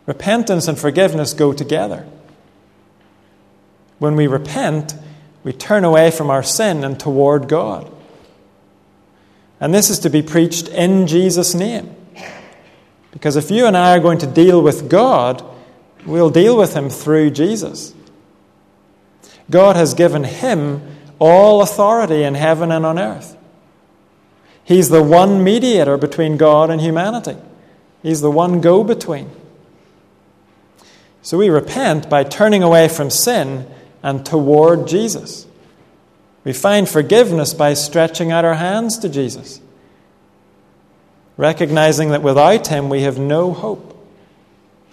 Repentance 0.06 0.68
and 0.68 0.78
forgiveness 0.78 1.34
go 1.34 1.54
together. 1.54 2.06
When 4.00 4.18
we 4.18 4.28
repent, 4.28 4.96
we 5.43 5.53
turn 5.53 5.84
away 5.84 6.12
from 6.12 6.29
our 6.29 6.43
sin 6.43 6.84
and 6.84 6.99
toward 6.99 7.47
God. 7.47 7.91
And 9.60 9.73
this 9.73 9.89
is 9.89 9.99
to 9.99 10.10
be 10.10 10.21
preached 10.21 10.67
in 10.67 11.08
Jesus' 11.08 11.53
name. 11.53 11.95
Because 13.12 13.36
if 13.36 13.51
you 13.51 13.65
and 13.65 13.77
I 13.77 13.95
are 13.95 14.01
going 14.01 14.17
to 14.19 14.27
deal 14.27 14.62
with 14.62 14.89
God, 14.89 15.43
we'll 16.06 16.29
deal 16.29 16.58
with 16.58 16.73
Him 16.75 16.89
through 16.89 17.32
Jesus. 17.32 17.93
God 19.49 19.75
has 19.75 19.93
given 19.93 20.23
Him 20.23 20.82
all 21.19 21.62
authority 21.62 22.23
in 22.23 22.36
heaven 22.36 22.71
and 22.71 22.86
on 22.86 22.97
earth. 22.97 23.38
He's 24.63 24.89
the 24.89 25.03
one 25.03 25.43
mediator 25.43 25.97
between 25.97 26.38
God 26.38 26.69
and 26.69 26.82
humanity, 26.82 27.38
He's 28.01 28.21
the 28.21 28.32
one 28.32 28.62
go 28.62 28.84
between. 28.84 29.29
So 31.21 31.38
we 31.38 31.49
repent 31.49 32.10
by 32.10 32.25
turning 32.25 32.63
away 32.63 32.89
from 32.89 33.10
sin 33.10 33.65
and 34.04 34.26
toward 34.26 34.88
Jesus. 34.88 35.48
We 36.44 36.52
find 36.52 36.88
forgiveness 36.88 37.54
by 37.54 37.74
stretching 37.74 38.32
out 38.32 38.44
our 38.44 38.56
hands 38.56 39.00
to 39.00 39.10
Jesus, 39.10 39.62
recognizing 41.38 42.10
that 42.10 42.22
without 42.22 42.68
Him 42.68 42.89
we 42.89 43.04
have 43.04 43.18
no 43.18 43.54
hope. 43.54 43.89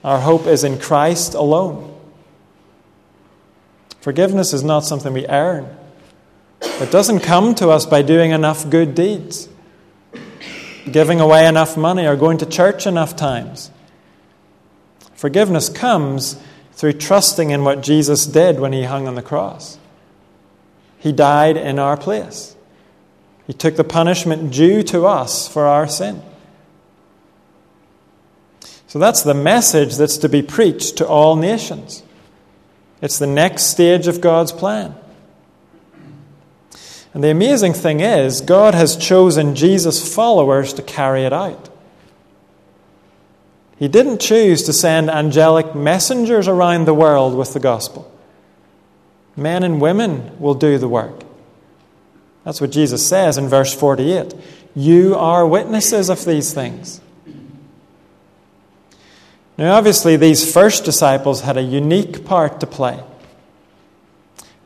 Our 0.05 0.21
hope 0.21 0.47
is 0.47 0.65
in 0.65 0.79
Christ 0.79 1.35
alone. 1.35 1.89
Forgiveness 4.01 4.55
is 4.55 4.63
not 4.63 4.81
something 4.85 5.13
we 5.13 5.27
earn. 5.27 5.77
It 6.63 6.91
doesn't 6.91 7.21
come 7.21 7.55
to 7.57 7.69
us 7.69 7.85
by 7.85 8.03
doing 8.03 8.31
enough 8.31 8.71
good 8.71 8.95
deeds, 8.95 9.49
giving 10.91 11.21
away 11.21 11.47
enough 11.47 11.77
money, 11.77 12.07
or 12.07 12.17
going 12.17 12.39
to 12.39 12.47
church 12.47 12.87
enough 12.87 13.17
times. 13.17 13.71
Forgiveness 15.15 15.69
comes 15.69 16.41
through 16.81 16.95
trusting 16.95 17.51
in 17.51 17.63
what 17.63 17.83
Jesus 17.83 18.25
did 18.25 18.59
when 18.59 18.73
he 18.73 18.85
hung 18.85 19.07
on 19.07 19.15
the 19.15 19.21
cross. 19.21 19.79
He 20.97 21.13
died 21.13 21.59
in 21.59 21.79
our 21.79 21.95
place. 21.95 22.57
He 23.47 23.53
took 23.53 23.77
the 23.77 23.85
punishment 23.85 24.51
due 24.51 24.83
to 24.85 25.05
us 25.05 25.47
for 25.47 25.67
our 25.67 25.87
sin. 25.87 26.23
So 28.87 28.99
that's 28.99 29.23
the 29.23 29.35
message 29.35 29.97
that's 29.97 30.17
to 30.17 30.29
be 30.31 30.41
preached 30.41 30.97
to 30.97 31.07
all 31.07 31.37
nations. 31.37 32.03
It's 33.03 33.19
the 33.19 33.27
next 33.27 33.65
stage 33.65 34.07
of 34.07 34.23
God's 34.23 34.51
plan. 34.51 34.95
And 37.13 37.23
the 37.23 37.31
amazing 37.31 37.75
thing 37.75 38.01
is, 38.01 38.41
God 38.41 38.75
has 38.75 38.97
chosen 38.97 39.55
Jesus' 39.55 40.15
followers 40.15 40.73
to 40.73 40.83
carry 40.83 41.25
it 41.25 41.33
out. 41.35 41.70
He 43.81 43.89
didn't 43.89 44.21
choose 44.21 44.63
to 44.65 44.75
send 44.75 45.09
angelic 45.09 45.75
messengers 45.75 46.47
around 46.47 46.85
the 46.85 46.93
world 46.93 47.35
with 47.35 47.55
the 47.55 47.61
gospel. 47.61 48.13
Men 49.35 49.63
and 49.63 49.81
women 49.81 50.39
will 50.39 50.55
do 50.55 50.77
the 50.77 50.87
work. 50.87 51.25
That's 52.45 52.61
what 52.61 52.73
Jesus 52.73 53.09
says 53.09 53.39
in 53.39 53.49
verse 53.49 53.75
48. 53.75 54.35
You 54.77 55.15
are 55.15 55.47
witnesses 55.47 56.11
of 56.11 56.27
these 56.27 56.53
things. 56.53 57.01
Now, 59.57 59.77
obviously, 59.77 60.15
these 60.17 60.53
first 60.53 60.85
disciples 60.85 61.41
had 61.41 61.57
a 61.57 61.63
unique 61.63 62.27
part 62.27 62.61
to 62.61 62.67
play. 62.67 63.03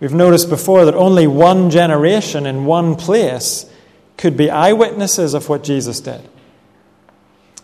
We've 0.00 0.12
noticed 0.12 0.48
before 0.48 0.86
that 0.86 0.94
only 0.96 1.28
one 1.28 1.70
generation 1.70 2.46
in 2.46 2.64
one 2.64 2.96
place 2.96 3.70
could 4.16 4.36
be 4.36 4.50
eyewitnesses 4.50 5.34
of 5.34 5.48
what 5.48 5.62
Jesus 5.62 6.00
did. 6.00 6.28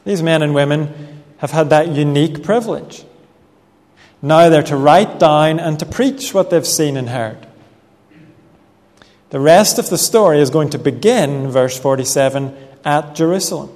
These 0.04 0.22
men 0.22 0.42
and 0.42 0.54
women 0.54 1.19
have 1.40 1.50
had 1.50 1.70
that 1.70 1.88
unique 1.88 2.42
privilege. 2.42 3.04
Now 4.22 4.50
they're 4.50 4.62
to 4.64 4.76
write 4.76 5.18
down 5.18 5.58
and 5.58 5.78
to 5.78 5.86
preach 5.86 6.34
what 6.34 6.50
they've 6.50 6.66
seen 6.66 6.96
and 6.96 7.08
heard. 7.08 7.46
The 9.30 9.40
rest 9.40 9.78
of 9.78 9.88
the 9.88 9.96
story 9.96 10.40
is 10.40 10.50
going 10.50 10.70
to 10.70 10.78
begin, 10.78 11.48
verse 11.50 11.78
47, 11.78 12.54
at 12.84 13.14
Jerusalem. 13.14 13.72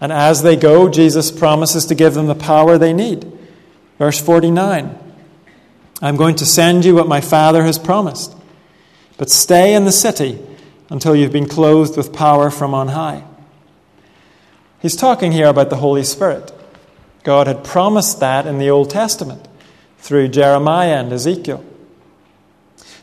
And 0.00 0.12
as 0.12 0.42
they 0.42 0.56
go, 0.56 0.88
Jesus 0.90 1.30
promises 1.30 1.86
to 1.86 1.94
give 1.94 2.14
them 2.14 2.26
the 2.26 2.34
power 2.34 2.76
they 2.76 2.92
need. 2.92 3.32
Verse 3.98 4.20
49 4.20 4.96
I'm 6.00 6.16
going 6.16 6.36
to 6.36 6.46
send 6.46 6.84
you 6.84 6.94
what 6.94 7.08
my 7.08 7.20
Father 7.20 7.64
has 7.64 7.78
promised, 7.78 8.36
but 9.16 9.30
stay 9.30 9.74
in 9.74 9.84
the 9.84 9.92
city 9.92 10.38
until 10.90 11.16
you've 11.16 11.32
been 11.32 11.48
clothed 11.48 11.96
with 11.96 12.12
power 12.12 12.50
from 12.50 12.74
on 12.74 12.88
high. 12.88 13.24
He's 14.80 14.96
talking 14.96 15.32
here 15.32 15.48
about 15.48 15.70
the 15.70 15.76
Holy 15.76 16.04
Spirit. 16.04 16.52
God 17.24 17.46
had 17.46 17.64
promised 17.64 18.20
that 18.20 18.46
in 18.46 18.58
the 18.58 18.70
Old 18.70 18.90
Testament 18.90 19.48
through 19.98 20.28
Jeremiah 20.28 20.98
and 20.98 21.12
Ezekiel. 21.12 21.64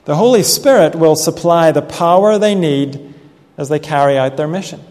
The 0.05 0.15
Holy 0.15 0.43
Spirit 0.43 0.95
will 0.95 1.15
supply 1.15 1.71
the 1.71 1.81
power 1.81 2.37
they 2.37 2.55
need 2.55 3.13
as 3.57 3.69
they 3.69 3.79
carry 3.79 4.17
out 4.17 4.37
their 4.37 4.47
mission. 4.47 4.81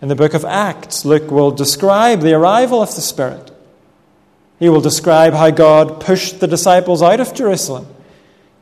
In 0.00 0.08
the 0.08 0.16
book 0.16 0.34
of 0.34 0.44
Acts, 0.44 1.04
Luke 1.04 1.30
will 1.30 1.52
describe 1.52 2.20
the 2.20 2.34
arrival 2.34 2.82
of 2.82 2.94
the 2.94 3.00
Spirit. 3.00 3.50
He 4.58 4.68
will 4.68 4.80
describe 4.80 5.32
how 5.32 5.50
God 5.50 6.00
pushed 6.00 6.40
the 6.40 6.46
disciples 6.48 7.02
out 7.02 7.20
of 7.20 7.34
Jerusalem 7.34 7.86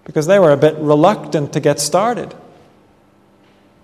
because 0.04 0.26
they 0.26 0.38
were 0.38 0.52
a 0.52 0.56
bit 0.56 0.76
reluctant 0.76 1.52
to 1.54 1.60
get 1.60 1.80
started. 1.80 2.34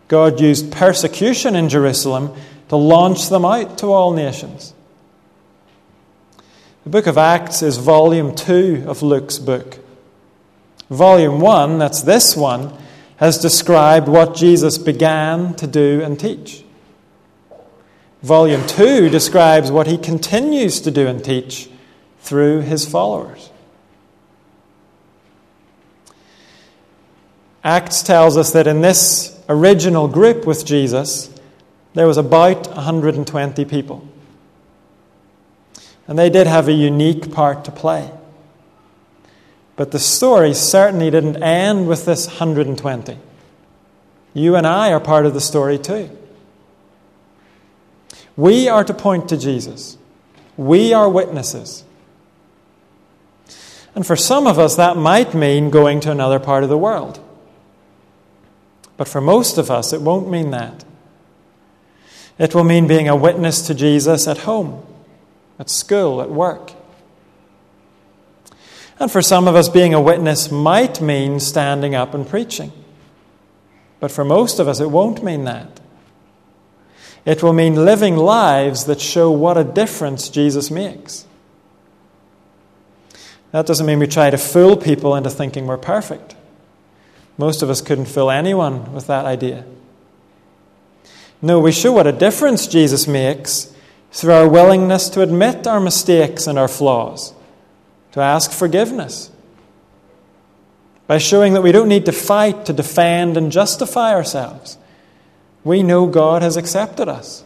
God 0.08 0.40
used 0.40 0.72
persecution 0.72 1.56
in 1.56 1.68
Jerusalem 1.68 2.34
to 2.68 2.76
launch 2.76 3.28
them 3.28 3.44
out 3.44 3.78
to 3.78 3.92
all 3.92 4.12
nations. 4.12 4.74
The 6.84 6.90
book 6.90 7.06
of 7.06 7.18
Acts 7.18 7.62
is 7.62 7.78
volume 7.78 8.34
2 8.34 8.84
of 8.86 9.02
Luke's 9.02 9.38
book. 9.38 9.78
Volume 10.88 11.40
1, 11.40 11.78
that's 11.78 12.02
this 12.02 12.36
one, 12.36 12.72
has 13.16 13.38
described 13.38 14.06
what 14.06 14.36
Jesus 14.36 14.78
began 14.78 15.54
to 15.54 15.66
do 15.66 16.00
and 16.04 16.18
teach. 16.18 16.64
Volume 18.22 18.64
2 18.66 19.08
describes 19.08 19.70
what 19.70 19.86
he 19.86 19.98
continues 19.98 20.80
to 20.80 20.90
do 20.90 21.06
and 21.06 21.24
teach 21.24 21.68
through 22.20 22.60
his 22.60 22.86
followers. 22.88 23.50
Acts 27.64 28.02
tells 28.02 28.36
us 28.36 28.52
that 28.52 28.68
in 28.68 28.80
this 28.80 29.35
original 29.48 30.08
group 30.08 30.46
with 30.46 30.64
Jesus, 30.64 31.30
there 31.94 32.06
was 32.06 32.16
about 32.16 32.68
120 32.68 33.64
people. 33.64 34.06
And 36.08 36.18
they 36.18 36.30
did 36.30 36.46
have 36.46 36.68
a 36.68 36.72
unique 36.72 37.32
part 37.32 37.64
to 37.64 37.70
play. 37.70 38.10
But 39.76 39.90
the 39.90 39.98
story 39.98 40.54
certainly 40.54 41.10
didn't 41.10 41.42
end 41.42 41.86
with 41.88 42.04
this 42.04 42.26
120. 42.26 43.18
You 44.34 44.56
and 44.56 44.66
I 44.66 44.92
are 44.92 45.00
part 45.00 45.26
of 45.26 45.34
the 45.34 45.40
story 45.40 45.78
too. 45.78 46.10
We 48.36 48.68
are 48.68 48.84
to 48.84 48.94
point 48.94 49.28
to 49.30 49.36
Jesus. 49.36 49.96
We 50.56 50.92
are 50.92 51.08
witnesses. 51.08 51.84
And 53.94 54.06
for 54.06 54.16
some 54.16 54.46
of 54.46 54.58
us, 54.58 54.76
that 54.76 54.96
might 54.96 55.34
mean 55.34 55.70
going 55.70 56.00
to 56.00 56.10
another 56.10 56.38
part 56.38 56.62
of 56.62 56.68
the 56.68 56.76
world. 56.76 57.18
But 58.96 59.08
for 59.08 59.20
most 59.20 59.58
of 59.58 59.70
us, 59.70 59.92
it 59.92 60.00
won't 60.00 60.30
mean 60.30 60.50
that. 60.50 60.84
It 62.38 62.54
will 62.54 62.64
mean 62.64 62.86
being 62.86 63.08
a 63.08 63.16
witness 63.16 63.66
to 63.66 63.74
Jesus 63.74 64.26
at 64.28 64.38
home, 64.38 64.84
at 65.58 65.70
school, 65.70 66.20
at 66.20 66.30
work. 66.30 66.72
And 68.98 69.10
for 69.10 69.22
some 69.22 69.46
of 69.46 69.54
us, 69.54 69.68
being 69.68 69.94
a 69.94 70.00
witness 70.00 70.50
might 70.50 71.00
mean 71.00 71.40
standing 71.40 71.94
up 71.94 72.14
and 72.14 72.26
preaching. 72.26 72.72
But 74.00 74.10
for 74.10 74.24
most 74.24 74.58
of 74.58 74.68
us, 74.68 74.80
it 74.80 74.90
won't 74.90 75.22
mean 75.22 75.44
that. 75.44 75.80
It 77.24 77.42
will 77.42 77.52
mean 77.52 77.84
living 77.84 78.16
lives 78.16 78.84
that 78.84 79.00
show 79.00 79.30
what 79.30 79.58
a 79.58 79.64
difference 79.64 80.28
Jesus 80.28 80.70
makes. 80.70 81.26
That 83.50 83.66
doesn't 83.66 83.86
mean 83.86 83.98
we 83.98 84.06
try 84.06 84.30
to 84.30 84.38
fool 84.38 84.76
people 84.76 85.16
into 85.16 85.30
thinking 85.30 85.66
we're 85.66 85.76
perfect. 85.76 86.35
Most 87.38 87.62
of 87.62 87.70
us 87.70 87.80
couldn't 87.80 88.06
fill 88.06 88.30
anyone 88.30 88.92
with 88.92 89.06
that 89.08 89.26
idea. 89.26 89.64
No, 91.42 91.60
we 91.60 91.72
show 91.72 91.92
what 91.92 92.06
a 92.06 92.12
difference 92.12 92.66
Jesus 92.66 93.06
makes 93.06 93.72
through 94.10 94.32
our 94.32 94.48
willingness 94.48 95.10
to 95.10 95.20
admit 95.20 95.66
our 95.66 95.80
mistakes 95.80 96.46
and 96.46 96.58
our 96.58 96.68
flaws, 96.68 97.34
to 98.12 98.20
ask 98.20 98.50
forgiveness, 98.50 99.30
by 101.06 101.18
showing 101.18 101.52
that 101.52 101.62
we 101.62 101.72
don't 101.72 101.88
need 101.88 102.06
to 102.06 102.12
fight 102.12 102.64
to 102.66 102.72
defend 102.72 103.36
and 103.36 103.52
justify 103.52 104.14
ourselves. 104.14 104.78
We 105.62 105.82
know 105.82 106.06
God 106.06 106.42
has 106.42 106.56
accepted 106.56 107.08
us. 107.08 107.44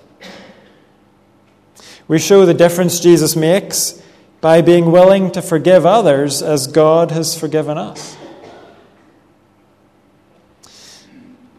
We 2.07 2.19
show 2.19 2.47
the 2.47 2.55
difference 2.55 3.01
Jesus 3.01 3.35
makes 3.35 4.01
by 4.41 4.63
being 4.63 4.91
willing 4.93 5.31
to 5.33 5.43
forgive 5.43 5.85
others 5.85 6.43
as 6.43 6.67
God 6.67 7.11
has 7.11 7.39
forgiven 7.39 7.77
us. 7.77 8.17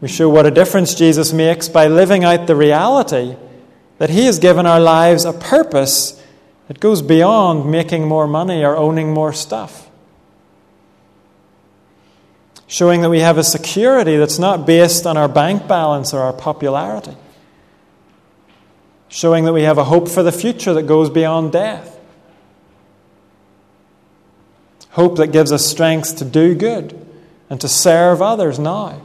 We 0.02 0.08
show 0.08 0.28
what 0.28 0.46
a 0.46 0.50
difference 0.50 0.96
Jesus 0.96 1.32
makes 1.32 1.68
by 1.68 1.86
living 1.86 2.24
out 2.24 2.48
the 2.48 2.56
reality 2.56 3.36
that 3.98 4.10
He 4.10 4.26
has 4.26 4.40
given 4.40 4.66
our 4.66 4.80
lives 4.80 5.24
a 5.24 5.32
purpose 5.32 6.20
that 6.66 6.80
goes 6.80 7.00
beyond 7.00 7.70
making 7.70 8.08
more 8.08 8.26
money 8.26 8.64
or 8.64 8.76
owning 8.76 9.14
more 9.14 9.32
stuff. 9.32 9.88
Showing 12.66 13.00
that 13.02 13.10
we 13.10 13.20
have 13.20 13.38
a 13.38 13.44
security 13.44 14.16
that's 14.16 14.40
not 14.40 14.66
based 14.66 15.06
on 15.06 15.16
our 15.16 15.28
bank 15.28 15.68
balance 15.68 16.12
or 16.12 16.18
our 16.18 16.32
popularity. 16.32 17.16
Showing 19.08 19.44
that 19.44 19.52
we 19.52 19.62
have 19.62 19.78
a 19.78 19.84
hope 19.84 20.08
for 20.08 20.24
the 20.24 20.32
future 20.32 20.74
that 20.74 20.88
goes 20.88 21.10
beyond 21.10 21.52
death. 21.52 21.96
Hope 24.90 25.16
that 25.18 25.28
gives 25.28 25.52
us 25.52 25.64
strength 25.64 26.16
to 26.16 26.24
do 26.24 26.56
good 26.56 27.06
and 27.48 27.60
to 27.60 27.68
serve 27.68 28.20
others 28.20 28.58
now 28.58 29.00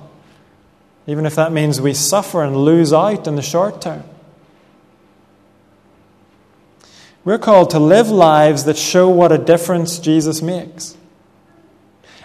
even 1.08 1.26
if 1.26 1.36
that 1.36 1.54
means 1.54 1.80
we 1.80 1.94
suffer 1.94 2.44
and 2.44 2.56
lose 2.56 2.92
out 2.92 3.28
in 3.28 3.36
the 3.36 3.42
short 3.42 3.82
term. 3.82 4.04
We're 7.24 7.38
called 7.38 7.72
to 7.72 7.80
live 7.80 8.10
lives 8.10 8.66
that 8.66 8.78
show 8.78 9.10
what 9.10 9.32
a 9.32 9.38
difference 9.38 10.00
Jesus 10.00 10.42
makes. 10.42 10.96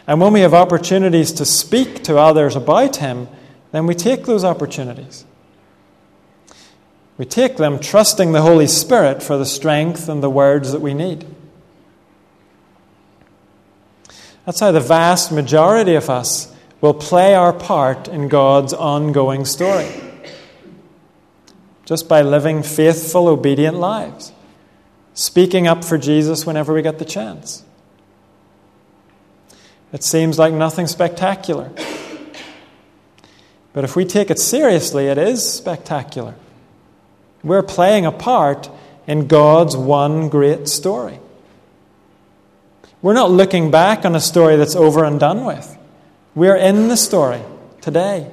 And 0.06 0.20
when 0.20 0.32
we 0.32 0.40
have 0.40 0.52
opportunities 0.52 1.32
to 1.32 1.44
speak 1.44 2.02
to 2.04 2.18
others 2.18 2.56
about 2.56 2.96
Him, 2.96 3.28
then 3.70 3.86
we 3.86 3.94
take 3.94 4.26
those 4.26 4.44
opportunities. 4.44 5.24
We 7.18 7.24
take 7.24 7.56
them 7.56 7.78
trusting 7.78 8.32
the 8.32 8.42
Holy 8.42 8.66
Spirit 8.66 9.22
for 9.22 9.36
the 9.36 9.46
strength 9.46 10.08
and 10.08 10.22
the 10.22 10.30
words 10.30 10.72
that 10.72 10.80
we 10.80 10.92
need. 10.92 11.24
That's 14.44 14.60
how 14.60 14.72
the 14.72 14.80
vast 14.80 15.30
majority 15.30 15.94
of 15.94 16.10
us 16.10 16.51
will 16.82 16.92
play 16.92 17.34
our 17.34 17.52
part 17.52 18.08
in 18.08 18.28
God's 18.28 18.74
ongoing 18.74 19.46
story. 19.46 19.88
Just 21.86 22.08
by 22.08 22.20
living 22.20 22.62
faithful, 22.62 23.28
obedient 23.28 23.78
lives, 23.78 24.32
speaking 25.14 25.66
up 25.66 25.84
for 25.84 25.96
Jesus 25.96 26.44
whenever 26.44 26.74
we 26.74 26.82
get 26.82 26.98
the 26.98 27.04
chance. 27.04 27.64
It 29.92 30.02
seems 30.02 30.38
like 30.38 30.52
nothing 30.52 30.86
spectacular. 30.86 31.70
But 33.72 33.84
if 33.84 33.94
we 33.94 34.04
take 34.04 34.30
it 34.30 34.38
seriously, 34.38 35.06
it 35.06 35.18
is 35.18 35.50
spectacular. 35.50 36.34
We're 37.44 37.62
playing 37.62 38.06
a 38.06 38.12
part 38.12 38.68
in 39.06 39.28
God's 39.28 39.76
one 39.76 40.28
great 40.28 40.68
story. 40.68 41.20
We're 43.02 43.14
not 43.14 43.30
looking 43.30 43.70
back 43.70 44.04
on 44.04 44.14
a 44.14 44.20
story 44.20 44.56
that's 44.56 44.76
over 44.76 45.04
and 45.04 45.18
done 45.20 45.44
with. 45.44 45.78
We're 46.34 46.56
in 46.56 46.88
the 46.88 46.96
story 46.96 47.42
today. 47.80 48.30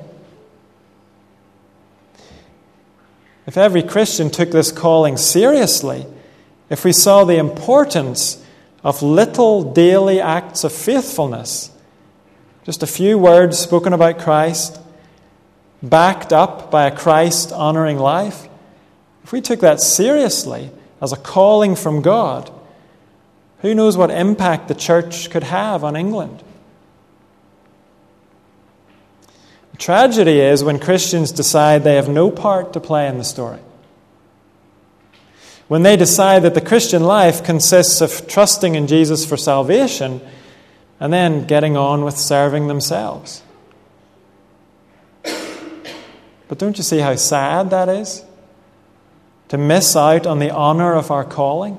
If 3.45 3.57
every 3.57 3.83
Christian 3.83 4.29
took 4.29 4.51
this 4.51 4.71
calling 4.71 5.17
seriously, 5.17 6.05
if 6.69 6.85
we 6.85 6.93
saw 6.93 7.23
the 7.23 7.37
importance 7.37 8.43
of 8.83 9.01
little 9.01 9.73
daily 9.73 10.21
acts 10.21 10.63
of 10.63 10.71
faithfulness, 10.71 11.71
just 12.63 12.83
a 12.83 12.87
few 12.87 13.17
words 13.17 13.57
spoken 13.57 13.91
about 13.91 14.19
Christ, 14.19 14.79
backed 15.81 16.31
up 16.31 16.69
by 16.69 16.85
a 16.85 16.95
Christ 16.95 17.51
honoring 17.51 17.97
life, 17.97 18.47
if 19.23 19.33
we 19.33 19.41
took 19.41 19.59
that 19.59 19.81
seriously 19.81 20.71
as 21.01 21.11
a 21.11 21.17
calling 21.17 21.75
from 21.75 22.01
God, 22.01 22.51
who 23.61 23.75
knows 23.75 23.97
what 23.97 24.11
impact 24.11 24.67
the 24.67 24.75
church 24.75 25.29
could 25.29 25.43
have 25.43 25.83
on 25.83 25.95
England? 25.95 26.43
The 29.68 29.68
tragedy 29.79 30.39
is 30.39 30.63
when 30.63 30.77
Christians 30.77 31.31
decide 31.31 31.83
they 31.83 31.95
have 31.95 32.09
no 32.09 32.29
part 32.29 32.73
to 32.73 32.79
play 32.79 33.07
in 33.07 33.17
the 33.17 33.23
story. 33.23 33.59
When 35.67 35.83
they 35.83 35.95
decide 35.95 36.43
that 36.43 36.53
the 36.53 36.61
Christian 36.61 37.03
life 37.03 37.43
consists 37.43 38.01
of 38.01 38.27
trusting 38.27 38.75
in 38.75 38.87
Jesus 38.87 39.25
for 39.25 39.37
salvation 39.37 40.21
and 40.99 41.13
then 41.13 41.45
getting 41.45 41.77
on 41.77 42.03
with 42.03 42.17
serving 42.17 42.67
themselves. 42.67 43.43
But 45.23 46.57
don't 46.57 46.77
you 46.77 46.83
see 46.83 46.97
how 46.97 47.15
sad 47.15 47.69
that 47.69 47.87
is? 47.87 48.25
To 49.49 49.57
miss 49.57 49.95
out 49.95 50.25
on 50.25 50.39
the 50.39 50.49
honor 50.49 50.93
of 50.93 51.11
our 51.11 51.23
calling? 51.23 51.77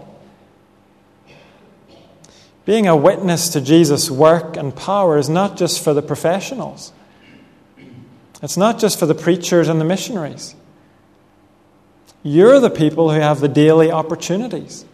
Being 2.65 2.87
a 2.87 2.97
witness 2.97 3.49
to 3.51 3.61
Jesus' 3.61 4.11
work 4.11 4.57
and 4.57 4.75
power 4.75 5.19
is 5.19 5.29
not 5.29 5.57
just 5.57 5.83
for 5.83 5.93
the 5.93 6.03
professionals. 6.03 6.93
It's 8.43 8.57
not 8.57 8.79
just 8.79 8.99
for 8.99 9.07
the 9.07 9.15
preachers 9.15 9.69
and 9.69 9.81
the 9.81 9.85
missionaries. 9.85 10.55
You're 12.23 12.61
the 12.61 12.71
people 12.71 13.11
who 13.11 13.21
have 13.21 13.41
the 13.41 13.49
daily 13.49 13.91
opportunities. 13.91 14.85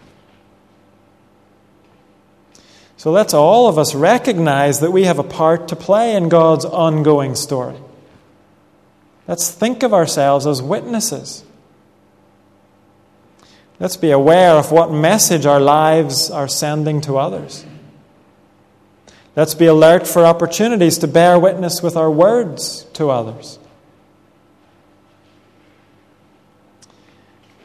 So 2.97 3.11
let's 3.11 3.35
all 3.35 3.69
of 3.69 3.79
us 3.79 3.95
recognize 3.95 4.81
that 4.81 4.91
we 4.91 5.05
have 5.05 5.19
a 5.19 5.25
part 5.25 5.69
to 5.69 5.77
play 5.77 6.17
in 6.17 6.29
God's 6.29 6.65
ongoing 6.65 7.35
story. 7.35 7.77
Let's 9.29 9.51
think 9.51 9.83
of 9.83 9.93
ourselves 9.93 10.47
as 10.47 10.63
witnesses. 10.63 11.45
Let's 13.79 13.97
be 13.97 14.11
aware 14.11 14.53
of 14.53 14.73
what 14.73 14.91
message 14.91 15.45
our 15.45 15.61
lives 15.61 16.31
are 16.31 16.49
sending 16.49 17.01
to 17.03 17.19
others. 17.19 17.67
Let's 19.37 19.55
be 19.55 19.67
alert 19.67 20.07
for 20.07 20.25
opportunities 20.25 20.97
to 20.99 21.07
bear 21.07 21.39
witness 21.39 21.83
with 21.83 21.95
our 21.95 22.11
words 22.11 22.85
to 22.95 23.11
others. 23.11 23.59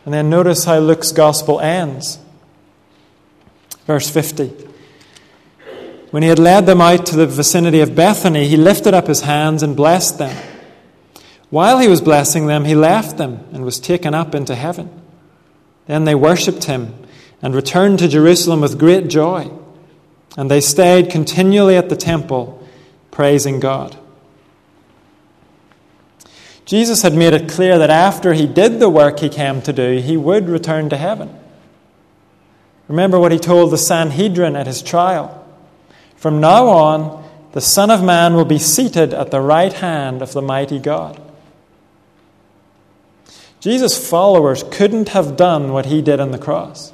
And 0.04 0.14
then 0.14 0.30
notice 0.30 0.66
how 0.66 0.80
Luke's 0.80 1.14
gospel 1.14 1.62
ends. 1.62 2.20
Verse 3.88 4.10
50. 4.10 4.68
When 6.10 6.24
he 6.24 6.30
had 6.30 6.40
led 6.40 6.66
them 6.66 6.82
out 6.82 7.06
to 7.06 7.16
the 7.16 7.26
vicinity 7.26 7.80
of 7.80 7.96
Bethany, 7.96 8.48
he 8.48 8.58
lifted 8.58 8.94
up 8.94 9.08
his 9.08 9.22
hands 9.22 9.64
and 9.64 9.74
blessed 9.74 10.18
them. 10.18 10.36
While 11.50 11.80
he 11.80 11.88
was 11.88 12.02
blessing 12.02 12.48
them, 12.48 12.66
he 12.66 12.76
left 12.76 13.18
them 13.18 13.46
and 13.54 13.64
was 13.64 13.80
taken 13.80 14.14
up 14.14 14.36
into 14.36 14.56
heaven. 14.56 14.90
Then 15.86 16.04
they 16.04 16.16
worshipped 16.16 16.66
him 16.66 16.96
and 17.42 17.56
returned 17.56 18.00
to 18.00 18.10
Jerusalem 18.10 18.60
with 18.60 18.78
great 18.78 19.08
joy. 19.08 19.52
And 20.38 20.50
they 20.50 20.62
stayed 20.62 21.10
continually 21.10 21.76
at 21.76 21.90
the 21.90 21.96
temple, 21.96 22.66
praising 23.12 23.60
God. 23.60 23.98
Jesus 26.66 27.02
had 27.02 27.14
made 27.14 27.34
it 27.34 27.50
clear 27.50 27.78
that 27.78 27.90
after 27.90 28.34
he 28.34 28.48
did 28.48 28.80
the 28.80 28.90
work 28.90 29.20
he 29.20 29.30
came 29.30 29.62
to 29.64 29.74
do, 29.74 29.98
he 29.98 30.16
would 30.16 30.48
return 30.48 30.90
to 30.90 30.98
heaven. 30.98 31.38
Remember 32.88 33.20
what 33.20 33.32
he 33.32 33.40
told 33.40 33.72
the 33.72 33.78
Sanhedrin 33.78 34.56
at 34.56 34.68
his 34.68 34.82
trial. 34.82 35.46
From 36.16 36.40
now 36.40 36.68
on, 36.68 37.30
the 37.54 37.62
Son 37.62 37.90
of 37.92 38.04
Man 38.04 38.36
will 38.36 38.46
be 38.46 38.60
seated 38.60 39.14
at 39.14 39.32
the 39.32 39.42
right 39.42 39.74
hand 39.74 40.22
of 40.22 40.34
the 40.34 40.42
mighty 40.42 40.80
God. 40.80 41.22
Jesus' 43.60 44.10
followers 44.10 44.64
couldn't 44.72 45.10
have 45.10 45.38
done 45.38 45.72
what 45.74 45.88
he 45.88 46.02
did 46.02 46.20
on 46.20 46.32
the 46.32 46.38
cross. 46.38 46.94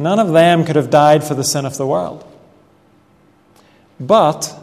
None 0.00 0.18
of 0.18 0.32
them 0.32 0.64
could 0.64 0.76
have 0.76 0.88
died 0.88 1.22
for 1.22 1.34
the 1.34 1.44
sin 1.44 1.66
of 1.66 1.76
the 1.76 1.86
world. 1.86 2.24
But 4.00 4.58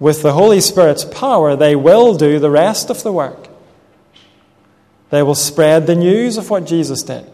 with 0.00 0.22
the 0.22 0.32
Holy 0.32 0.60
Spirit's 0.60 1.04
power, 1.04 1.54
they 1.54 1.76
will 1.76 2.16
do 2.16 2.38
the 2.38 2.50
rest 2.50 2.88
of 2.88 3.02
the 3.02 3.12
work. 3.12 3.48
They 5.10 5.22
will 5.22 5.34
spread 5.34 5.86
the 5.86 5.94
news 5.94 6.38
of 6.38 6.48
what 6.48 6.64
Jesus 6.64 7.02
did. 7.02 7.30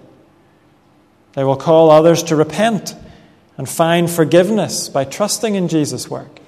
They 1.34 1.44
will 1.44 1.56
call 1.56 1.90
others 1.90 2.24
to 2.24 2.34
repent 2.34 2.96
and 3.56 3.68
find 3.68 4.10
forgiveness 4.10 4.88
by 4.88 5.04
trusting 5.04 5.54
in 5.54 5.68
Jesus' 5.68 6.10
work. 6.10 6.40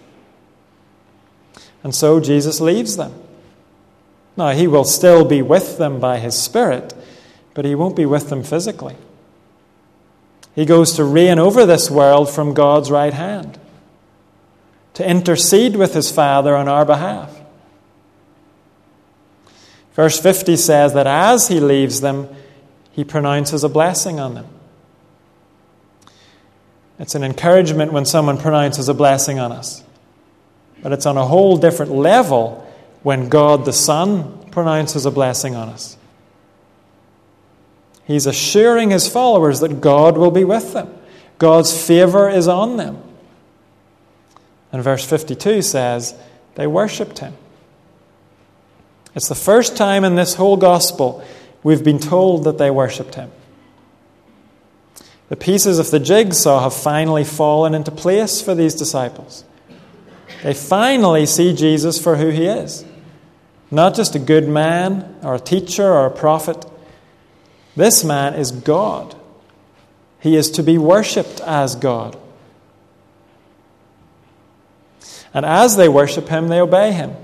And 1.85 1.95
so 1.95 2.19
Jesus 2.19 2.61
leaves 2.61 2.97
them. 2.97 3.15
Now, 4.37 4.51
he 4.51 4.67
will 4.67 4.85
still 4.85 5.25
be 5.25 5.41
with 5.41 5.79
them 5.79 6.01
by 6.01 6.19
his 6.19 6.37
Spirit, 6.37 6.95
but 7.55 7.65
he 7.65 7.77
won't 7.77 7.97
be 7.97 8.07
with 8.07 8.29
them 8.29 8.43
physically. 8.43 8.97
He 10.61 10.67
goes 10.67 10.93
to 10.97 11.05
reign 11.05 11.39
over 11.39 11.65
this 11.65 11.91
world 11.91 12.29
from 12.29 12.53
God's 12.53 12.91
right 12.91 13.15
hand, 13.15 13.59
to 14.93 15.09
intercede 15.09 15.75
with 15.75 15.95
his 15.95 16.13
Father 16.13 16.55
on 16.55 16.69
our 16.69 16.85
behalf. 16.85 17.35
Verse 19.95 20.21
50 20.21 20.57
says 20.57 20.93
that 20.93 21.07
as 21.07 21.49
he 21.49 21.61
leaves 21.61 22.03
them, 22.03 22.29
he 22.93 23.05
pronounces 23.05 23.65
a 23.65 23.71
blessing 23.71 24.21
on 24.21 24.35
them. 24.35 24.49
It's 26.99 27.15
an 27.15 27.25
encouragement 27.25 27.95
when 27.95 28.05
someone 28.05 28.37
pronounces 28.37 28.91
a 28.91 28.95
blessing 28.95 29.39
on 29.39 29.53
us, 29.53 29.83
but 30.83 30.93
it's 30.93 31.07
on 31.07 31.17
a 31.17 31.25
whole 31.25 31.57
different 31.57 31.93
level 31.93 32.71
when 33.03 33.31
God 33.31 33.65
the 33.65 33.73
Son 33.73 34.51
pronounces 34.51 35.07
a 35.07 35.11
blessing 35.11 35.57
on 35.57 35.71
us. 35.71 35.97
He's 38.11 38.27
assuring 38.27 38.91
his 38.91 39.07
followers 39.07 39.61
that 39.61 39.81
God 39.81 40.19
will 40.19 40.33
be 40.33 40.43
with 40.43 40.73
them, 40.73 40.93
God's 41.39 41.87
favor 41.87 42.29
is 42.29 42.49
on 42.49 42.77
them. 42.77 43.01
And 44.73 44.83
verse 44.83 45.05
52 45.05 45.63
says, 45.63 46.17
they 46.57 46.67
worshipped 46.67 47.21
him. 47.21 47.35
It's 49.15 49.29
the 49.29 49.37
first 49.37 49.77
time 49.77 50.03
in 50.03 50.17
this 50.17 50.35
whole 50.35 50.57
gospel 50.57 51.25
we've 51.63 51.85
been 51.85 52.01
told 52.01 52.43
that 52.45 52.59
they 52.59 52.69
worshipped 52.69 53.15
him. 53.15 53.31
The 55.29 55.37
pieces 55.37 55.79
of 55.79 55.93
the 55.93 56.01
jigsaw 56.01 56.65
have 56.65 56.75
finally 56.75 57.23
fallen 57.23 57.75
into 57.75 57.93
place 57.93 58.41
for 58.43 58.57
these 58.57 58.75
disciples. 58.75 59.45
They 60.43 60.55
finally 60.55 61.27
see 61.27 61.55
Jesus 61.55 62.03
for 62.03 62.17
who 62.17 62.31
he 62.31 62.47
is. 62.47 62.85
Not 63.71 63.95
just 63.95 64.17
a 64.17 64.21
good 64.21 64.49
man 64.49 65.17
or 65.23 65.37
a 65.37 65.41
teacher 65.41 65.87
or 65.87 66.07
a 66.07 66.11
prophet. 66.11 66.67
This 67.77 68.05
man 68.05 68.35
is 68.35 68.51
God. 68.51 69.15
He 70.21 70.37
is 70.37 70.51
to 70.53 70.63
be 70.63 70.79
worshipped 70.79 71.41
as 71.41 71.75
God. 71.75 72.17
And 75.33 75.47
as 75.47 75.77
they 75.77 75.89
worship 75.89 76.29
him, 76.29 76.49
they 76.49 76.61
obey 76.61 76.93
him. 76.93 77.15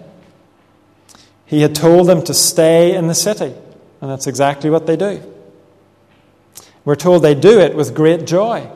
He 1.44 1.62
had 1.62 1.74
told 1.74 2.08
them 2.08 2.22
to 2.24 2.34
stay 2.34 2.94
in 2.94 3.06
the 3.06 3.14
city, 3.14 3.54
and 4.00 4.10
that's 4.10 4.26
exactly 4.26 4.70
what 4.70 4.86
they 4.86 4.96
do. 4.96 5.22
We're 6.84 6.96
told 6.96 7.22
they 7.22 7.34
do 7.34 7.60
it 7.60 7.74
with 7.74 7.94
great 7.94 8.26
joy. 8.26 8.70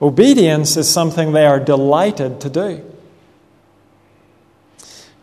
Obedience 0.00 0.76
is 0.76 0.88
something 0.88 1.32
they 1.32 1.46
are 1.46 1.60
delighted 1.60 2.40
to 2.42 2.50
do. 2.50 2.84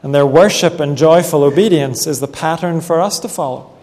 And 0.03 0.13
their 0.13 0.25
worship 0.25 0.79
and 0.79 0.97
joyful 0.97 1.43
obedience 1.43 2.05
is 2.05 2.19
the 2.19 2.27
pattern 2.27 2.81
for 2.81 3.01
us 3.01 3.19
to 3.19 3.29
follow. 3.29 3.74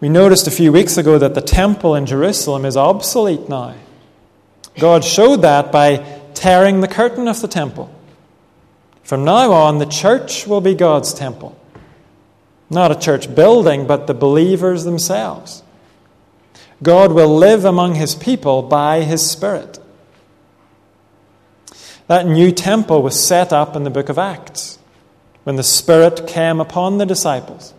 We 0.00 0.08
noticed 0.08 0.46
a 0.46 0.52
few 0.52 0.70
weeks 0.70 0.96
ago 0.96 1.18
that 1.18 1.34
the 1.34 1.40
temple 1.40 1.96
in 1.96 2.06
Jerusalem 2.06 2.64
is 2.64 2.76
obsolete 2.76 3.48
now. 3.48 3.74
God 4.78 5.04
showed 5.04 5.42
that 5.42 5.72
by 5.72 5.96
tearing 6.34 6.80
the 6.80 6.88
curtain 6.88 7.26
of 7.26 7.40
the 7.40 7.48
temple. 7.48 7.92
From 9.02 9.24
now 9.24 9.52
on, 9.52 9.78
the 9.78 9.86
church 9.86 10.46
will 10.46 10.60
be 10.60 10.74
God's 10.74 11.12
temple. 11.12 11.58
Not 12.70 12.92
a 12.92 12.98
church 12.98 13.34
building, 13.34 13.86
but 13.86 14.06
the 14.06 14.14
believers 14.14 14.84
themselves. 14.84 15.62
God 16.80 17.12
will 17.12 17.34
live 17.34 17.64
among 17.64 17.96
his 17.96 18.14
people 18.14 18.62
by 18.62 19.02
his 19.02 19.28
Spirit. 19.28 19.80
That 22.06 22.26
new 22.26 22.52
temple 22.52 23.02
was 23.02 23.20
set 23.20 23.52
up 23.52 23.74
in 23.74 23.82
the 23.82 23.90
book 23.90 24.08
of 24.08 24.18
Acts 24.18 24.78
when 25.42 25.56
the 25.56 25.64
Spirit 25.64 26.26
came 26.28 26.60
upon 26.60 26.98
the 26.98 27.06
disciples. 27.06 27.74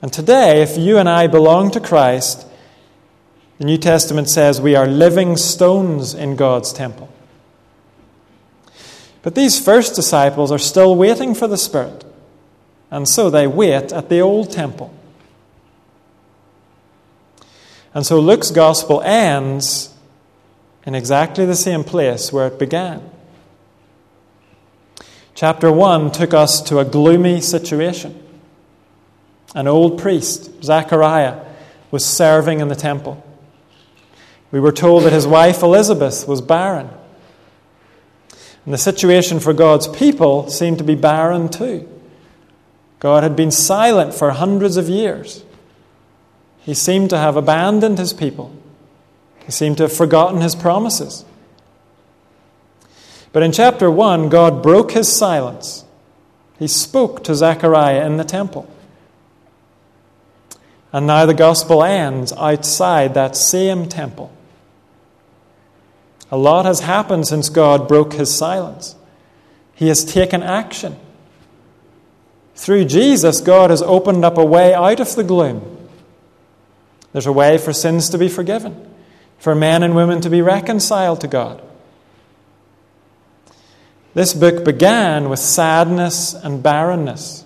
And 0.00 0.12
today, 0.12 0.62
if 0.62 0.78
you 0.78 0.98
and 0.98 1.08
I 1.08 1.26
belong 1.26 1.70
to 1.72 1.80
Christ, 1.80 2.46
the 3.58 3.64
New 3.64 3.78
Testament 3.78 4.30
says 4.30 4.60
we 4.60 4.76
are 4.76 4.86
living 4.86 5.36
stones 5.36 6.14
in 6.14 6.36
God's 6.36 6.72
temple. 6.72 7.12
But 9.22 9.34
these 9.34 9.62
first 9.62 9.96
disciples 9.96 10.52
are 10.52 10.58
still 10.58 10.94
waiting 10.94 11.34
for 11.34 11.48
the 11.48 11.58
Spirit, 11.58 12.04
and 12.90 13.08
so 13.08 13.28
they 13.28 13.48
wait 13.48 13.92
at 13.92 14.08
the 14.08 14.20
old 14.20 14.52
temple. 14.52 14.94
And 17.92 18.06
so 18.06 18.20
Luke's 18.20 18.52
gospel 18.52 19.00
ends 19.02 19.92
in 20.86 20.94
exactly 20.94 21.44
the 21.44 21.56
same 21.56 21.82
place 21.82 22.32
where 22.32 22.46
it 22.46 22.58
began. 22.58 23.10
Chapter 25.34 25.72
1 25.72 26.12
took 26.12 26.32
us 26.32 26.60
to 26.62 26.78
a 26.78 26.84
gloomy 26.84 27.40
situation. 27.40 28.27
An 29.54 29.66
old 29.66 29.98
priest, 29.98 30.62
Zechariah, 30.62 31.44
was 31.90 32.04
serving 32.04 32.60
in 32.60 32.68
the 32.68 32.74
temple. 32.74 33.24
We 34.50 34.60
were 34.60 34.72
told 34.72 35.04
that 35.04 35.12
his 35.12 35.26
wife 35.26 35.62
Elizabeth 35.62 36.26
was 36.26 36.40
barren. 36.40 36.90
And 38.64 38.74
the 38.74 38.78
situation 38.78 39.40
for 39.40 39.52
God's 39.52 39.88
people 39.88 40.50
seemed 40.50 40.78
to 40.78 40.84
be 40.84 40.94
barren 40.94 41.48
too. 41.48 41.88
God 43.00 43.22
had 43.22 43.36
been 43.36 43.50
silent 43.50 44.14
for 44.14 44.30
hundreds 44.30 44.76
of 44.76 44.88
years. 44.88 45.44
He 46.60 46.74
seemed 46.74 47.10
to 47.10 47.18
have 47.18 47.36
abandoned 47.36 47.98
his 47.98 48.12
people. 48.12 48.54
He 49.44 49.52
seemed 49.52 49.78
to 49.78 49.84
have 49.84 49.92
forgotten 49.92 50.42
his 50.42 50.54
promises. 50.54 51.24
But 53.32 53.42
in 53.42 53.52
chapter 53.52 53.90
1, 53.90 54.28
God 54.28 54.62
broke 54.62 54.92
his 54.92 55.10
silence. 55.10 55.84
He 56.58 56.66
spoke 56.66 57.22
to 57.24 57.34
Zechariah 57.34 58.04
in 58.04 58.16
the 58.16 58.24
temple. 58.24 58.68
And 60.92 61.06
now 61.06 61.26
the 61.26 61.34
gospel 61.34 61.84
ends 61.84 62.32
outside 62.32 63.14
that 63.14 63.36
same 63.36 63.88
temple. 63.88 64.32
A 66.30 66.36
lot 66.36 66.64
has 66.64 66.80
happened 66.80 67.26
since 67.26 67.48
God 67.48 67.88
broke 67.88 68.14
his 68.14 68.34
silence. 68.34 68.94
He 69.74 69.88
has 69.88 70.04
taken 70.04 70.42
action. 70.42 70.96
Through 72.54 72.86
Jesus, 72.86 73.40
God 73.40 73.70
has 73.70 73.82
opened 73.82 74.24
up 74.24 74.36
a 74.36 74.44
way 74.44 74.74
out 74.74 75.00
of 75.00 75.14
the 75.14 75.24
gloom. 75.24 75.88
There's 77.12 77.26
a 77.26 77.32
way 77.32 77.56
for 77.58 77.72
sins 77.72 78.10
to 78.10 78.18
be 78.18 78.28
forgiven, 78.28 78.92
for 79.38 79.54
men 79.54 79.82
and 79.82 79.94
women 79.94 80.20
to 80.22 80.30
be 80.30 80.42
reconciled 80.42 81.20
to 81.22 81.28
God. 81.28 81.62
This 84.14 84.34
book 84.34 84.64
began 84.64 85.28
with 85.28 85.38
sadness 85.38 86.34
and 86.34 86.62
barrenness. 86.62 87.44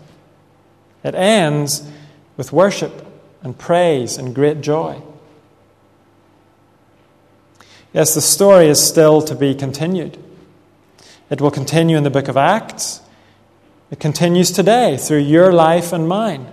It 1.04 1.14
ends 1.14 1.88
with 2.36 2.52
worship 2.52 3.11
and 3.42 3.58
praise 3.58 4.16
and 4.16 4.34
great 4.34 4.60
joy. 4.60 5.02
Yes, 7.92 8.14
the 8.14 8.20
story 8.20 8.68
is 8.68 8.84
still 8.84 9.20
to 9.22 9.34
be 9.34 9.54
continued. 9.54 10.16
It 11.28 11.40
will 11.40 11.50
continue 11.50 11.96
in 11.96 12.04
the 12.04 12.10
book 12.10 12.28
of 12.28 12.36
Acts. 12.36 13.00
It 13.90 14.00
continues 14.00 14.50
today 14.50 14.96
through 14.96 15.18
your 15.18 15.52
life 15.52 15.92
and 15.92 16.08
mine. 16.08 16.46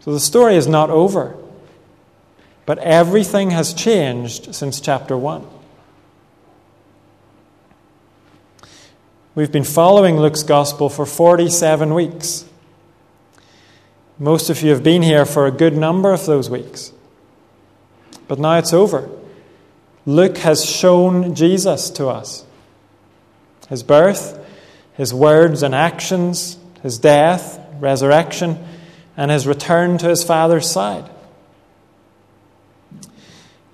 So 0.00 0.12
the 0.12 0.20
story 0.20 0.56
is 0.56 0.66
not 0.66 0.88
over. 0.88 1.36
But 2.64 2.78
everything 2.78 3.50
has 3.50 3.74
changed 3.74 4.54
since 4.54 4.80
chapter 4.80 5.16
1. 5.16 5.46
We've 9.34 9.52
been 9.52 9.64
following 9.64 10.16
Luke's 10.16 10.42
gospel 10.42 10.88
for 10.88 11.04
47 11.04 11.92
weeks. 11.92 12.46
Most 14.18 14.48
of 14.48 14.62
you 14.62 14.70
have 14.70 14.82
been 14.82 15.02
here 15.02 15.26
for 15.26 15.46
a 15.46 15.50
good 15.50 15.76
number 15.76 16.12
of 16.12 16.24
those 16.26 16.48
weeks. 16.48 16.92
But 18.28 18.38
now 18.38 18.58
it's 18.58 18.72
over. 18.72 19.10
Luke 20.06 20.38
has 20.38 20.64
shown 20.64 21.34
Jesus 21.34 21.90
to 21.90 22.08
us 22.08 22.44
his 23.68 23.82
birth, 23.82 24.38
his 24.94 25.12
words 25.12 25.62
and 25.64 25.74
actions, 25.74 26.56
his 26.82 26.98
death, 26.98 27.60
resurrection, 27.80 28.64
and 29.16 29.30
his 29.30 29.46
return 29.46 29.98
to 29.98 30.08
his 30.08 30.22
Father's 30.22 30.70
side. 30.70 31.10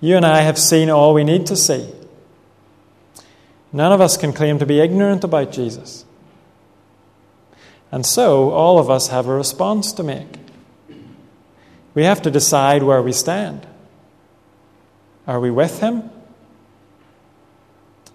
You 0.00 0.16
and 0.16 0.24
I 0.24 0.40
have 0.40 0.58
seen 0.58 0.88
all 0.88 1.14
we 1.14 1.24
need 1.24 1.46
to 1.46 1.56
see. 1.56 1.92
None 3.72 3.92
of 3.92 4.00
us 4.00 4.16
can 4.16 4.32
claim 4.32 4.58
to 4.58 4.66
be 4.66 4.80
ignorant 4.80 5.24
about 5.24 5.52
Jesus. 5.52 6.04
And 7.92 8.06
so, 8.06 8.50
all 8.50 8.78
of 8.78 8.88
us 8.88 9.08
have 9.08 9.28
a 9.28 9.34
response 9.34 9.92
to 9.92 10.02
make. 10.02 10.38
We 11.94 12.04
have 12.04 12.22
to 12.22 12.30
decide 12.30 12.82
where 12.82 13.02
we 13.02 13.12
stand. 13.12 13.66
Are 15.26 15.38
we 15.38 15.50
with 15.50 15.80
Him? 15.80 16.10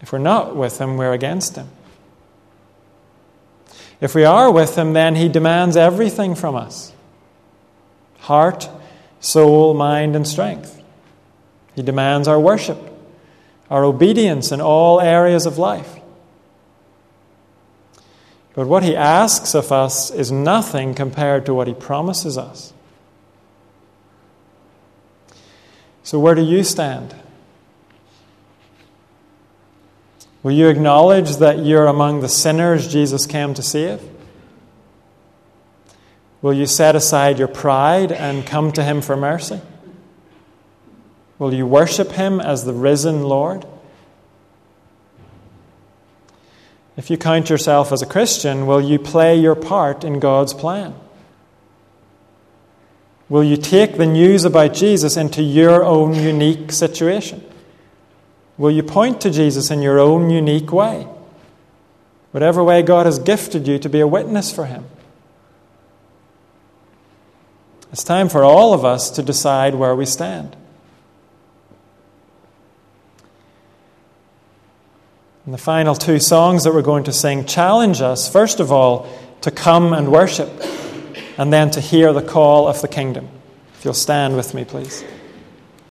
If 0.02 0.12
we're 0.12 0.18
not 0.18 0.56
with 0.56 0.82
Him, 0.82 0.98
we're 0.98 1.14
against 1.14 1.56
Him. 1.56 1.70
If 4.02 4.16
we 4.16 4.26
are 4.26 4.52
with 4.52 4.76
Him, 4.76 4.94
then 4.94 5.16
He 5.16 5.30
demands 5.30 5.78
everything 5.78 6.34
from 6.34 6.56
us 6.56 6.92
heart, 8.20 8.68
soul, 9.20 9.74
mind, 9.74 10.16
and 10.16 10.28
strength. 10.28 10.82
He 11.76 11.84
demands 11.84 12.28
our 12.28 12.40
worship, 12.40 12.80
our 13.70 13.86
obedience 13.86 14.52
in 14.52 14.60
all 14.60 15.00
areas 15.00 15.46
of 15.46 15.60
life. 15.60 15.98
But 18.58 18.66
what 18.66 18.82
He 18.82 18.96
asks 18.96 19.54
of 19.54 19.72
us 19.72 20.10
is 20.10 20.32
nothing 20.32 20.96
compared 20.96 21.46
to 21.46 21.54
what 21.54 21.68
He 21.68 21.76
promises 21.76 22.40
us. 22.40 22.74
So, 26.02 26.18
where 26.18 26.34
do 26.34 26.42
you 26.42 26.64
stand? 26.64 27.14
Will 30.42 30.54
you 30.54 30.70
acknowledge 30.70 31.36
that 31.36 31.60
you're 31.60 31.86
among 31.86 32.22
the 32.22 32.30
sinners 32.30 32.92
Jesus 32.92 33.28
came 33.28 33.54
to 33.54 33.62
save? 33.62 34.02
Will 36.42 36.54
you 36.54 36.66
set 36.66 36.96
aside 36.96 37.38
your 37.38 37.48
pride 37.48 38.12
and 38.12 38.44
come 38.44 38.72
to 38.72 38.84
Him 38.84 39.04
for 39.04 39.16
mercy? 39.16 39.62
Will 41.38 41.54
you 41.54 41.68
worship 41.68 42.14
Him 42.14 42.40
as 42.40 42.66
the 42.66 42.74
risen 42.74 43.22
Lord? 43.22 43.68
If 46.98 47.12
you 47.12 47.18
count 47.18 47.50
yourself 47.52 47.92
as 47.92 48.02
a 48.02 48.08
Christian, 48.08 48.66
will 48.66 48.82
you 48.82 48.98
play 48.98 49.40
your 49.40 49.56
part 49.56 50.04
in 50.04 50.20
God's 50.20 50.54
plan? 50.54 50.96
Will 53.30 53.44
you 53.44 53.56
take 53.56 53.98
the 53.98 54.06
news 54.06 54.44
about 54.46 54.74
Jesus 54.74 55.16
into 55.16 55.44
your 55.44 55.84
own 55.84 56.16
unique 56.16 56.72
situation? 56.72 57.44
Will 58.58 58.72
you 58.72 58.82
point 58.82 59.22
to 59.22 59.30
Jesus 59.30 59.70
in 59.70 59.82
your 59.84 60.00
own 60.00 60.32
unique 60.32 60.72
way? 60.72 61.08
Whatever 62.32 62.64
way 62.64 62.82
God 62.82 63.06
has 63.06 63.20
gifted 63.20 63.68
you 63.68 63.78
to 63.80 63.90
be 63.90 64.00
a 64.00 64.08
witness 64.08 64.52
for 64.52 64.66
Him. 64.66 64.86
It's 67.92 68.04
time 68.04 68.28
for 68.28 68.44
all 68.44 68.74
of 68.74 68.84
us 68.84 69.10
to 69.12 69.22
decide 69.22 69.76
where 69.76 69.96
we 69.96 70.06
stand. 70.06 70.56
And 75.48 75.54
the 75.54 75.58
final 75.58 75.96
two 75.96 76.20
songs 76.20 76.66
that 76.66 76.74
we're 76.74 76.82
going 76.82 77.06
to 77.06 77.14
sing 77.14 77.46
challenge 77.46 78.02
us, 78.02 78.30
first 78.30 78.60
of 78.60 78.70
all, 78.70 79.08
to 79.40 79.50
come 79.50 79.94
and 79.94 80.12
worship, 80.12 80.50
and 81.38 81.54
then 81.54 81.72
to 81.72 81.80
hear 81.80 82.12
the 82.12 82.22
call 82.22 82.68
of 82.68 82.82
the 82.82 82.90
kingdom. 82.90 83.30
If 83.78 83.86
you'll 83.86 83.94
stand 83.94 84.36
with 84.36 84.54
me, 84.54 84.66
please. 84.66 85.06